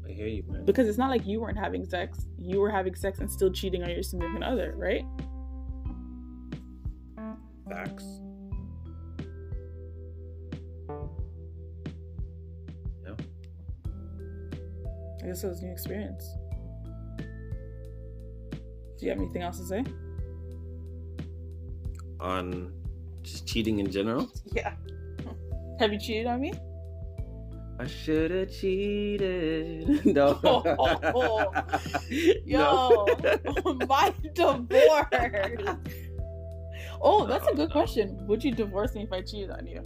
I 0.06 0.12
hear 0.12 0.28
you, 0.28 0.44
man. 0.50 0.65
Because 0.65 0.88
it's 0.88 0.98
not 0.98 1.10
like 1.10 1.26
you 1.26 1.39
weren't 1.39 1.58
having 1.58 1.86
sex; 1.86 2.28
you 2.38 2.60
were 2.60 2.70
having 2.70 2.94
sex 2.96 3.20
and 3.20 3.32
still 3.32 3.52
cheating 3.52 3.84
on 3.84 3.89
your 3.89 4.04
significant 4.04 4.44
other, 4.44 4.74
right? 4.76 5.06
Facts. 7.70 8.04
I 15.26 15.28
guess 15.30 15.44
it 15.44 15.48
was 15.48 15.64
a 15.64 15.66
new 15.66 15.72
experience. 15.72 16.38
Do 17.18 17.26
you 19.00 19.10
have 19.10 19.18
anything 19.18 19.42
else 19.42 19.58
to 19.58 19.66
say? 19.66 19.84
On 22.20 22.72
just 23.24 23.48
cheating 23.48 23.80
in 23.80 23.90
general? 23.92 24.30
Yeah. 24.54 24.76
Have 25.80 25.92
you 25.92 26.00
cheated 26.00 26.28
on 26.28 26.42
me? 26.42 26.54
I 27.80 27.88
should 27.88 28.30
have 28.30 28.52
cheated. 28.52 30.06
No. 30.14 30.40
Oh, 30.78 31.52
yo, 32.46 33.08
my 33.88 34.14
divorce. 34.36 35.78
Oh, 37.02 37.26
that's 37.26 37.48
a 37.48 37.56
good 37.56 37.72
question. 37.72 38.28
Would 38.28 38.44
you 38.44 38.52
divorce 38.52 38.94
me 38.94 39.02
if 39.02 39.12
I 39.12 39.24
cheated 39.24 39.50
on 39.50 39.66
you? 39.66 39.82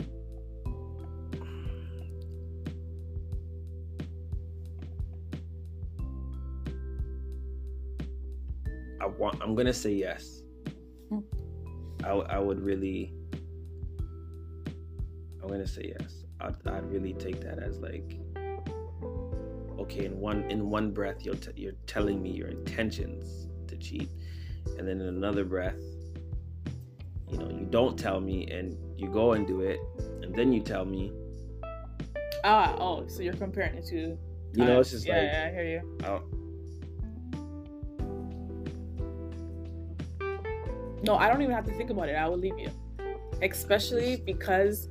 I'm 9.49 9.55
gonna 9.55 9.73
say 9.73 9.93
yes. 9.93 10.43
Hmm. 11.09 11.21
I, 12.03 12.09
I 12.09 12.38
would 12.38 12.62
really. 12.62 13.15
I'm 15.41 15.47
gonna 15.47 15.65
say 15.65 15.91
yes. 15.99 16.23
I'd, 16.39 16.53
I'd 16.67 16.85
really 16.85 17.13
take 17.13 17.41
that 17.41 17.57
as 17.57 17.79
like, 17.79 18.19
okay, 19.79 20.05
in 20.05 20.19
one 20.19 20.43
in 20.51 20.69
one 20.69 20.91
breath 20.91 21.25
you're 21.25 21.33
t- 21.33 21.49
you're 21.55 21.73
telling 21.88 22.21
me 22.21 22.29
your 22.29 22.49
intentions 22.49 23.47
to 23.65 23.75
cheat, 23.75 24.12
and 24.77 24.88
then 24.88 25.01
in 25.01 25.07
another 25.07 25.43
breath, 25.43 25.81
you 27.31 27.39
know, 27.39 27.49
you 27.49 27.65
don't 27.71 27.97
tell 27.97 28.21
me 28.21 28.45
and 28.51 28.77
you 28.97 29.09
go 29.09 29.33
and 29.33 29.47
do 29.47 29.62
it, 29.62 29.79
and 30.21 30.35
then 30.35 30.53
you 30.53 30.62
tell 30.62 30.85
me. 30.85 31.12
Ah, 32.43 32.75
oh, 32.77 33.07
so 33.07 33.23
you're 33.23 33.33
comparing 33.33 33.77
it 33.77 33.88
to. 33.88 34.15
You 34.53 34.65
know, 34.65 34.79
it's 34.79 34.91
just 34.91 35.07
yeah, 35.07 35.15
like 35.15 35.23
yeah, 35.23 35.47
I 35.47 35.51
hear 35.51 35.65
you. 35.65 35.97
I, 36.03 36.19
No, 41.09 41.15
I 41.15 41.27
don't 41.27 41.41
even 41.41 41.55
have 41.55 41.65
to 41.65 41.73
think 41.73 41.89
about 41.89 42.07
it. 42.07 42.13
I 42.13 42.27
will 42.27 42.37
leave 42.37 42.59
you. 42.59 42.69
Especially 43.41 44.17
because 44.17 44.89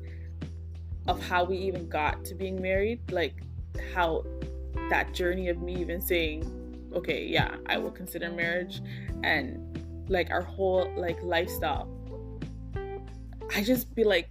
of 1.07 1.23
how 1.23 1.45
we 1.45 1.57
even 1.59 1.89
got 1.89 2.25
to 2.25 2.35
being 2.35 2.61
married. 2.61 3.13
Like 3.13 3.41
how 3.95 4.25
that 4.91 5.15
journey 5.15 5.49
of 5.49 5.63
me 5.63 5.77
even 5.77 6.01
saying, 6.01 6.43
okay, 6.93 7.25
yeah, 7.25 7.55
I 7.67 7.79
will 7.79 7.93
consider 7.93 8.33
marriage 8.33 8.83
and 9.23 9.81
like 10.09 10.33
our 10.33 10.43
whole 10.43 10.93
like 10.97 11.23
lifestyle. 11.23 11.89
I 13.55 13.63
just 13.63 13.95
be 13.95 14.03
like, 14.03 14.29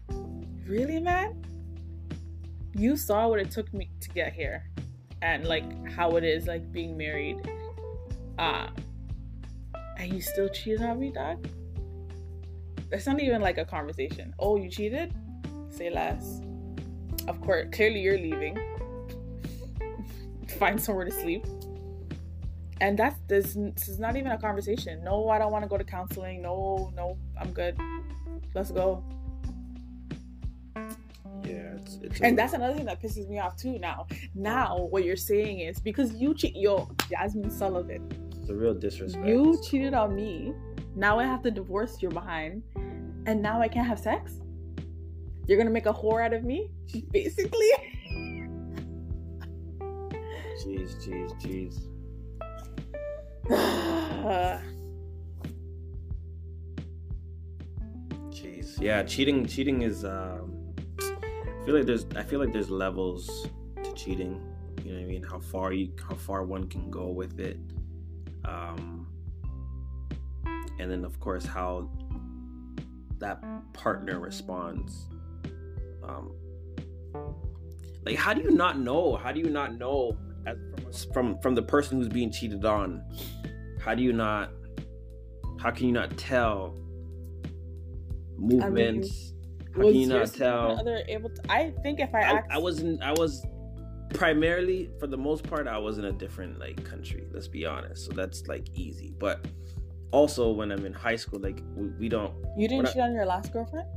really, 0.68 1.00
man? 1.00 1.42
You 2.76 2.98
saw 2.98 3.30
what 3.30 3.40
it 3.40 3.50
took 3.50 3.74
me 3.74 3.90
to 4.02 4.10
get 4.10 4.34
here 4.34 4.66
and 5.22 5.46
like 5.46 5.88
how 5.90 6.18
it 6.18 6.26
is 6.26 6.48
like 6.48 6.70
being 6.74 6.98
married. 6.98 7.50
Uh 8.38 8.68
and 9.98 10.12
you 10.12 10.20
still 10.20 10.50
cheated 10.50 10.82
on 10.82 11.00
me, 11.00 11.14
dog? 11.14 11.48
It's 12.92 13.06
not 13.06 13.22
even 13.22 13.42
like 13.42 13.58
a 13.58 13.66
conversation. 13.66 14.34
Oh, 14.40 14.56
you 14.58 14.70
cheated? 14.70 15.14
Say 15.70 15.90
less. 15.90 16.42
Of 17.28 17.42
course, 17.42 17.68
clearly 17.72 18.00
you're 18.00 18.18
leaving. 18.18 18.58
Find 20.60 20.82
somewhere 20.82 21.06
to 21.06 21.12
sleep. 21.12 21.46
And 22.80 22.98
that's 22.98 23.20
this, 23.28 23.58
this 23.76 23.90
is 23.90 24.00
not 24.00 24.16
even 24.16 24.32
a 24.32 24.38
conversation. 24.38 25.04
No, 25.04 25.30
I 25.30 25.40
don't 25.40 25.52
want 25.52 25.64
to 25.64 25.70
go 25.70 25.78
to 25.78 25.84
counseling. 25.84 26.42
No, 26.42 26.92
no, 26.96 27.18
I'm 27.40 27.52
good. 27.52 27.78
Let's 28.54 28.72
go. 28.72 29.04
Yeah, 31.44 31.76
it's, 31.76 31.96
it's 32.02 32.22
and 32.22 32.38
that's 32.38 32.54
another 32.54 32.76
thing 32.76 32.86
that 32.86 33.02
pisses 33.02 33.28
me 33.28 33.40
off 33.40 33.58
too. 33.58 33.80
Now, 33.80 34.08
now 34.36 34.88
what 34.90 35.04
you're 35.04 35.16
saying 35.16 35.60
is 35.60 35.80
because 35.80 36.14
you 36.14 36.34
cheat, 36.34 36.56
yo, 36.56 36.86
Jazmine 37.10 37.52
Sullivan. 37.52 38.08
It's 38.40 38.50
a 38.50 38.56
real 38.56 38.74
disrespect. 38.74 39.28
You 39.28 39.60
cheated 39.68 39.94
on 39.94 40.16
me 40.16 40.54
now 40.98 41.20
I 41.20 41.26
have 41.26 41.44
to 41.44 41.52
divorce 41.52 42.02
your 42.02 42.12
behind, 42.12 42.64
and 43.28 43.42
now 43.42 43.62
I 43.62 43.68
can't 43.68 43.88
have 43.88 44.00
sex. 44.00 44.42
You're 45.46 45.58
gonna 45.58 45.70
make 45.70 45.86
a 45.86 45.94
whore 45.94 46.26
out 46.26 46.34
of 46.34 46.44
me, 46.44 46.72
basically. 47.12 47.70
jeez, 50.66 50.96
jeez, 51.06 51.32
jeez. 51.40 51.88
jeez, 58.32 58.82
yeah, 58.82 59.04
cheating. 59.04 59.46
Cheating 59.46 59.84
is. 59.84 60.04
Um, 60.04 60.74
I 61.00 61.66
feel 61.66 61.76
like 61.76 61.86
there's. 61.86 62.08
I 62.16 62.24
feel 62.24 62.40
like 62.40 62.52
there's 62.52 62.72
levels 62.72 63.48
to 63.84 63.94
cheating. 63.94 64.42
You 64.84 64.94
know 64.94 65.00
what 65.00 65.06
I 65.06 65.08
mean? 65.08 65.24
How 65.24 65.40
far 65.40 65.74
you, 65.74 65.92
how 66.10 66.16
far 66.16 66.44
one 66.44 66.68
can 66.68 66.90
go 66.90 67.08
with 67.08 67.40
it. 67.40 67.60
Um, 68.46 69.08
and 70.80 70.92
then 70.92 71.04
of 71.06 71.20
course 71.20 71.46
how 71.46 71.90
that 73.20 73.42
partner 73.74 74.20
responds 74.20 75.08
um 76.04 76.32
like 78.08 78.16
how 78.16 78.34
do 78.34 78.42
you 78.42 78.52
not 78.52 78.80
know? 78.80 79.18
How 79.18 79.34
do 79.34 79.40
you 79.42 79.50
not 79.50 79.78
know 79.78 80.18
as 80.46 81.04
from 81.14 81.34
from 81.34 81.42
from 81.42 81.56
the 81.56 81.62
person 81.62 81.98
who's 81.98 82.08
being 82.08 82.32
cheated 82.32 82.64
on? 82.64 83.04
How 83.82 83.94
do 83.94 84.02
you 84.02 84.14
not 84.14 84.52
how 85.60 85.72
can 85.72 85.88
you 85.88 85.92
not 85.92 86.16
tell 86.18 86.78
movements 88.38 89.34
I 89.36 89.40
mean, 89.40 89.74
how 89.76 89.82
can 89.82 89.96
you 89.96 90.08
not 90.08 90.34
tell 90.34 90.80
other 90.80 91.02
able 91.08 91.32
to, 91.32 91.42
i 91.50 91.74
think 91.82 92.00
if 92.00 92.14
i 92.14 92.22
I, 92.22 92.44
I 92.52 92.58
wasn't 92.60 93.02
i 93.02 93.12
was 93.14 93.44
primarily 94.14 94.92
for 95.00 95.08
the 95.08 95.18
most 95.18 95.44
part 95.44 95.68
i 95.68 95.80
was 95.80 95.98
in 95.98 96.06
a 96.06 96.12
different 96.12 96.60
like 96.60 96.84
country 96.86 97.26
let's 97.32 97.48
be 97.48 97.66
honest 97.66 98.06
so 98.06 98.12
that's 98.12 98.46
like 98.46 98.68
easy 98.76 99.12
but 99.18 99.44
also 100.12 100.52
when 100.52 100.72
I'm 100.72 100.86
in 100.86 100.94
high 100.94 101.16
school, 101.16 101.40
like 101.40 101.62
we, 101.76 101.88
we 102.00 102.10
don't. 102.10 102.34
You 102.58 102.68
didn't 102.68 102.88
cheat 102.88 103.02
on 103.02 103.14
your 103.14 103.26
last 103.26 103.52
girlfriend, 103.52 103.88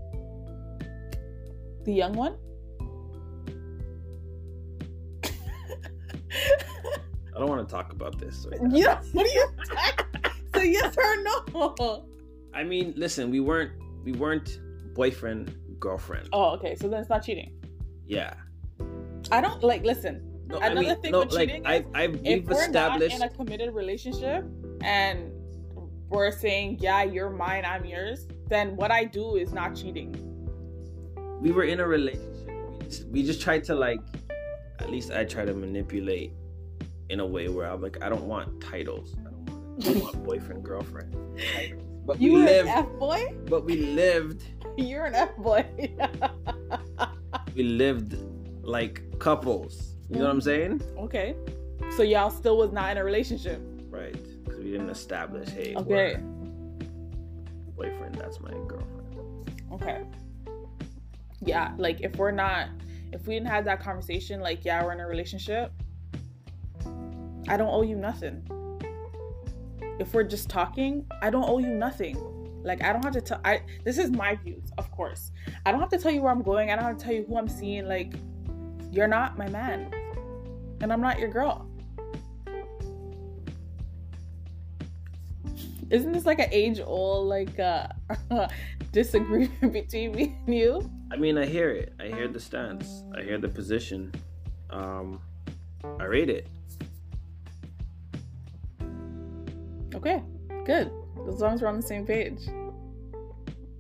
the 1.85 1.93
young 1.93 2.13
one. 2.15 2.37
I 7.35 7.39
don't 7.39 7.49
want 7.49 7.67
to 7.67 7.75
talk 7.75 7.93
about 7.93 8.19
this. 8.19 8.43
So, 8.43 8.51
yeah. 8.71 9.01
What 9.13 9.27
do 9.27 9.33
you? 9.33 9.49
so 10.55 10.61
yes 10.61 10.97
or 10.97 11.23
no? 11.23 12.05
I 12.53 12.65
mean, 12.65 12.93
listen, 12.97 13.31
we 13.31 13.41
weren't 13.41 13.73
we 14.05 14.13
weren't 14.13 14.61
boyfriend 14.95 15.57
girlfriend. 15.79 16.29
Oh, 16.33 16.51
okay. 16.57 16.75
So 16.75 16.89
then 16.89 17.01
it's 17.01 17.09
not 17.09 17.25
cheating. 17.25 17.53
Yeah. 18.07 18.35
I 19.31 19.41
don't 19.41 19.63
like. 19.63 19.85
Listen. 19.85 20.27
No, 20.49 20.57
Another 20.59 20.81
I 20.81 20.83
mean, 20.83 21.01
thing 21.01 21.13
no, 21.13 21.21
with 21.21 21.33
like 21.33 21.49
cheating 21.49 21.67
I, 21.67 21.75
is 21.77 21.85
I, 21.95 22.03
if 22.03 22.23
we've 22.23 22.49
we're 22.49 22.61
established. 22.65 23.19
not 23.21 23.29
in 23.29 23.33
a 23.33 23.37
committed 23.37 23.73
relationship 23.73 24.45
and 24.83 25.31
we're 26.11 26.33
saying, 26.33 26.79
yeah, 26.81 27.03
you're 27.03 27.31
mine, 27.31 27.65
I'm 27.65 27.85
yours, 27.85 28.27
then 28.49 28.77
what 28.77 28.91
I 28.91 29.05
do 29.05 29.37
is 29.37 29.53
not 29.53 29.75
cheating. 29.75 30.15
we 31.41 31.53
were 31.53 31.65
in 31.65 31.81
a 31.81 31.87
relationship. 31.87 32.29
We 32.49 32.87
just, 32.87 33.09
we 33.09 33.23
just 33.23 33.41
tried 33.41 33.65
to 33.65 33.75
like, 33.75 34.01
at 34.81 34.91
least 34.91 35.13
I 35.13 35.25
try 35.25 35.45
to 35.45 35.55
manipulate 35.55 36.33
in 37.09 37.21
a 37.21 37.27
way 37.27 37.49
where 37.49 37.71
I'm 37.71 37.81
like, 37.81 38.03
I 38.03 38.09
don't 38.09 38.25
want 38.25 38.61
titles. 38.61 39.15
I 39.21 39.31
don't 39.31 39.51
want, 39.51 39.87
I 39.87 39.93
don't 39.93 40.03
want 40.03 40.25
boyfriend 40.31 40.65
girlfriend. 40.65 41.17
But 42.05 42.21
You 42.21 42.35
we 42.35 42.45
lived. 42.45 42.69
an 42.69 42.79
F 42.79 42.89
boy? 42.99 43.35
But 43.47 43.65
we 43.65 43.77
lived. 43.77 44.43
You're 44.77 45.07
an 45.07 45.15
F 45.15 45.37
boy. 45.37 45.65
We 47.55 47.65
lived 47.65 48.17
like 48.63 49.03
couples. 49.19 49.97
You 50.09 50.17
know 50.17 50.25
what 50.25 50.31
I'm 50.31 50.39
mm-hmm. 50.39 50.79
saying? 50.79 50.83
okay. 50.99 51.35
So 51.97 52.03
y'all 52.03 52.31
still 52.31 52.57
was 52.57 52.73
not 52.73 52.93
in 52.93 52.99
a 52.99 53.05
relationship. 53.05 53.61
We 54.71 54.77
didn't 54.77 54.91
establish, 54.91 55.49
hey, 55.49 55.75
Okay. 55.75 56.17
boyfriend. 57.75 58.15
That's 58.15 58.39
my 58.39 58.53
girlfriend. 58.69 59.51
Okay. 59.73 60.05
Yeah, 61.41 61.75
like 61.77 62.03
if 62.03 62.15
we're 62.15 62.31
not, 62.31 62.69
if 63.13 63.27
we 63.27 63.35
didn't 63.35 63.49
have 63.49 63.65
that 63.65 63.83
conversation, 63.83 64.39
like, 64.39 64.65
yeah, 64.65 64.85
we're 64.85 64.93
in 64.93 65.01
a 65.01 65.09
relationship, 65.09 65.73
I 67.49 67.57
don't 67.57 67.69
owe 67.69 67.83
you 67.83 67.97
nothing. 67.97 68.47
If 69.99 70.15
we're 70.15 70.23
just 70.23 70.49
talking, 70.49 71.05
I 71.21 71.31
don't 71.31 71.49
owe 71.49 71.59
you 71.59 71.71
nothing. 71.71 72.17
Like, 72.63 72.85
I 72.85 72.93
don't 72.93 73.03
have 73.03 73.15
to 73.15 73.21
tell, 73.21 73.41
I, 73.45 73.63
this 73.85 73.99
is 73.99 74.13
my 74.13 74.37
views, 74.37 74.71
of 74.79 74.89
course. 74.93 75.33
I 75.67 75.73
don't 75.73 75.81
have 75.81 75.91
to 75.91 75.99
tell 75.99 76.13
you 76.13 76.23
where 76.23 76.31
I'm 76.31 76.43
going. 76.43 76.71
I 76.71 76.77
don't 76.77 76.85
have 76.85 76.97
to 76.97 77.05
tell 77.05 77.15
you 77.15 77.25
who 77.29 77.37
I'm 77.37 77.49
seeing. 77.49 77.89
Like, 77.89 78.13
you're 78.93 79.09
not 79.09 79.37
my 79.37 79.49
man. 79.49 79.93
And 80.81 80.93
I'm 80.93 81.01
not 81.01 81.19
your 81.19 81.29
girl. 81.29 81.70
Isn't 85.91 86.13
this 86.13 86.25
like 86.25 86.39
an 86.39 86.49
age 86.53 86.81
old, 86.85 87.27
like, 87.27 87.59
uh, 87.59 87.89
disagreement 88.93 89.73
between 89.73 90.13
me 90.13 90.37
and 90.47 90.55
you? 90.55 90.91
I 91.11 91.17
mean, 91.17 91.37
I 91.37 91.47
hear 91.47 91.71
it. 91.71 91.93
I 91.99 92.07
hear 92.07 92.29
the 92.29 92.39
stance. 92.39 93.03
I 93.17 93.23
hear 93.23 93.39
the 93.39 93.49
position. 93.49 94.13
Um, 94.71 95.21
I 95.99 96.05
read 96.05 96.31
it. 96.31 96.47
Okay, 99.93 100.23
good. 100.65 100.93
As 101.29 101.41
long 101.41 101.55
as 101.55 101.63
we're 101.63 101.69
on 101.69 101.77
the 101.77 101.87
same 101.87 102.07
page. 102.07 102.39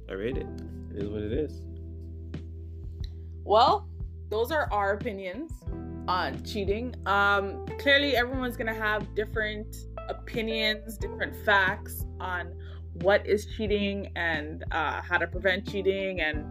I 0.08 0.14
read 0.14 0.36
it. 0.36 0.46
It 0.92 1.04
is 1.04 1.08
what 1.08 1.22
it 1.22 1.32
is. 1.32 1.60
Well, 3.44 3.88
those 4.28 4.50
are 4.50 4.68
our 4.72 4.94
opinions 4.94 5.52
on 6.08 6.42
cheating. 6.44 6.94
Um, 7.06 7.64
clearly, 7.78 8.16
everyone's 8.16 8.56
gonna 8.56 8.74
have 8.74 9.14
different 9.14 9.76
opinions, 10.10 10.96
different 10.98 11.34
facts 11.44 12.04
on 12.18 12.54
what 12.94 13.26
is 13.26 13.46
cheating 13.56 14.10
and 14.16 14.64
uh, 14.72 15.00
how 15.00 15.16
to 15.16 15.26
prevent 15.26 15.70
cheating 15.70 16.20
and 16.20 16.44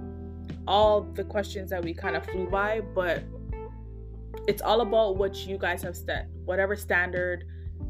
all 0.67 1.01
the 1.01 1.23
questions 1.23 1.69
that 1.69 1.83
we 1.83 1.93
kind 1.93 2.15
of 2.15 2.25
flew 2.25 2.47
by. 2.47 2.81
But 2.81 3.23
it's 4.47 4.61
all 4.61 4.81
about 4.81 5.17
what 5.17 5.45
you 5.45 5.57
guys 5.57 5.83
have 5.83 5.95
set. 5.95 6.27
Whatever 6.45 6.75
standard 6.75 7.45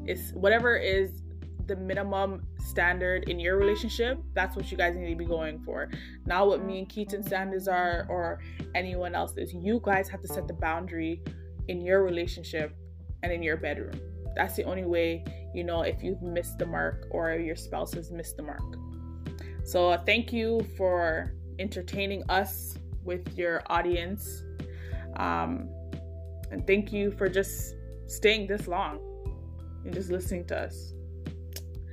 is, 0.06 0.32
whatever 0.34 0.76
is 0.76 1.22
the 1.68 1.76
minimum 1.76 2.46
standard 2.60 3.30
in 3.30 3.40
your 3.40 3.58
relationship, 3.58 4.20
that's 4.34 4.56
what 4.56 4.72
you 4.72 4.78
guys 4.78 4.96
need 4.96 5.10
to 5.10 5.16
be 5.16 5.26
going 5.26 5.60
for. 5.60 5.90
Not 6.26 6.48
what 6.48 6.66
me 6.66 6.80
and 6.80 6.90
Keaton 6.90 7.24
standards 7.24 7.68
are 7.68 8.06
or 8.10 8.40
anyone 8.76 9.14
else's. 9.14 9.54
You 9.54 9.80
guys 9.84 10.10
have 10.10 10.22
to 10.22 10.28
set 10.28 10.48
the 10.48 10.56
boundary 10.56 11.22
in 11.68 11.82
your 11.82 12.04
relationship 12.04 12.76
and 13.22 13.32
in 13.32 13.44
your 13.44 13.58
bedroom. 13.58 14.00
That's 14.36 14.56
the 14.56 14.64
only 14.64 14.86
way 14.86 15.24
you 15.54 15.64
know 15.64 15.82
if 15.82 16.04
you've 16.04 16.22
missed 16.22 16.60
the 16.60 16.66
mark 16.66 17.08
or 17.12 17.34
your 17.34 17.56
spouse 17.56 17.94
has 17.94 18.12
missed 18.12 18.38
the 18.38 18.44
mark. 18.44 18.62
So, 19.64 19.90
uh, 19.90 19.98
thank 20.04 20.34
you 20.34 20.66
for 20.78 21.34
entertaining 21.60 22.24
us 22.30 22.78
with 23.04 23.38
your 23.38 23.62
audience. 23.68 24.44
Um, 25.18 25.70
and 26.52 26.66
thank 26.66 26.92
you 26.92 27.12
for 27.12 27.30
just 27.30 27.76
staying 28.08 28.48
this 28.48 28.68
long 28.68 29.00
and 29.86 29.94
just 29.94 30.10
listening 30.10 30.46
to 30.48 30.58
us. 30.58 30.94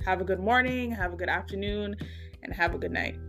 Have 0.05 0.21
a 0.21 0.23
good 0.23 0.39
morning, 0.39 0.91
have 0.91 1.13
a 1.13 1.15
good 1.15 1.29
afternoon, 1.29 1.95
and 2.43 2.53
have 2.53 2.73
a 2.73 2.77
good 2.77 2.91
night. 2.91 3.19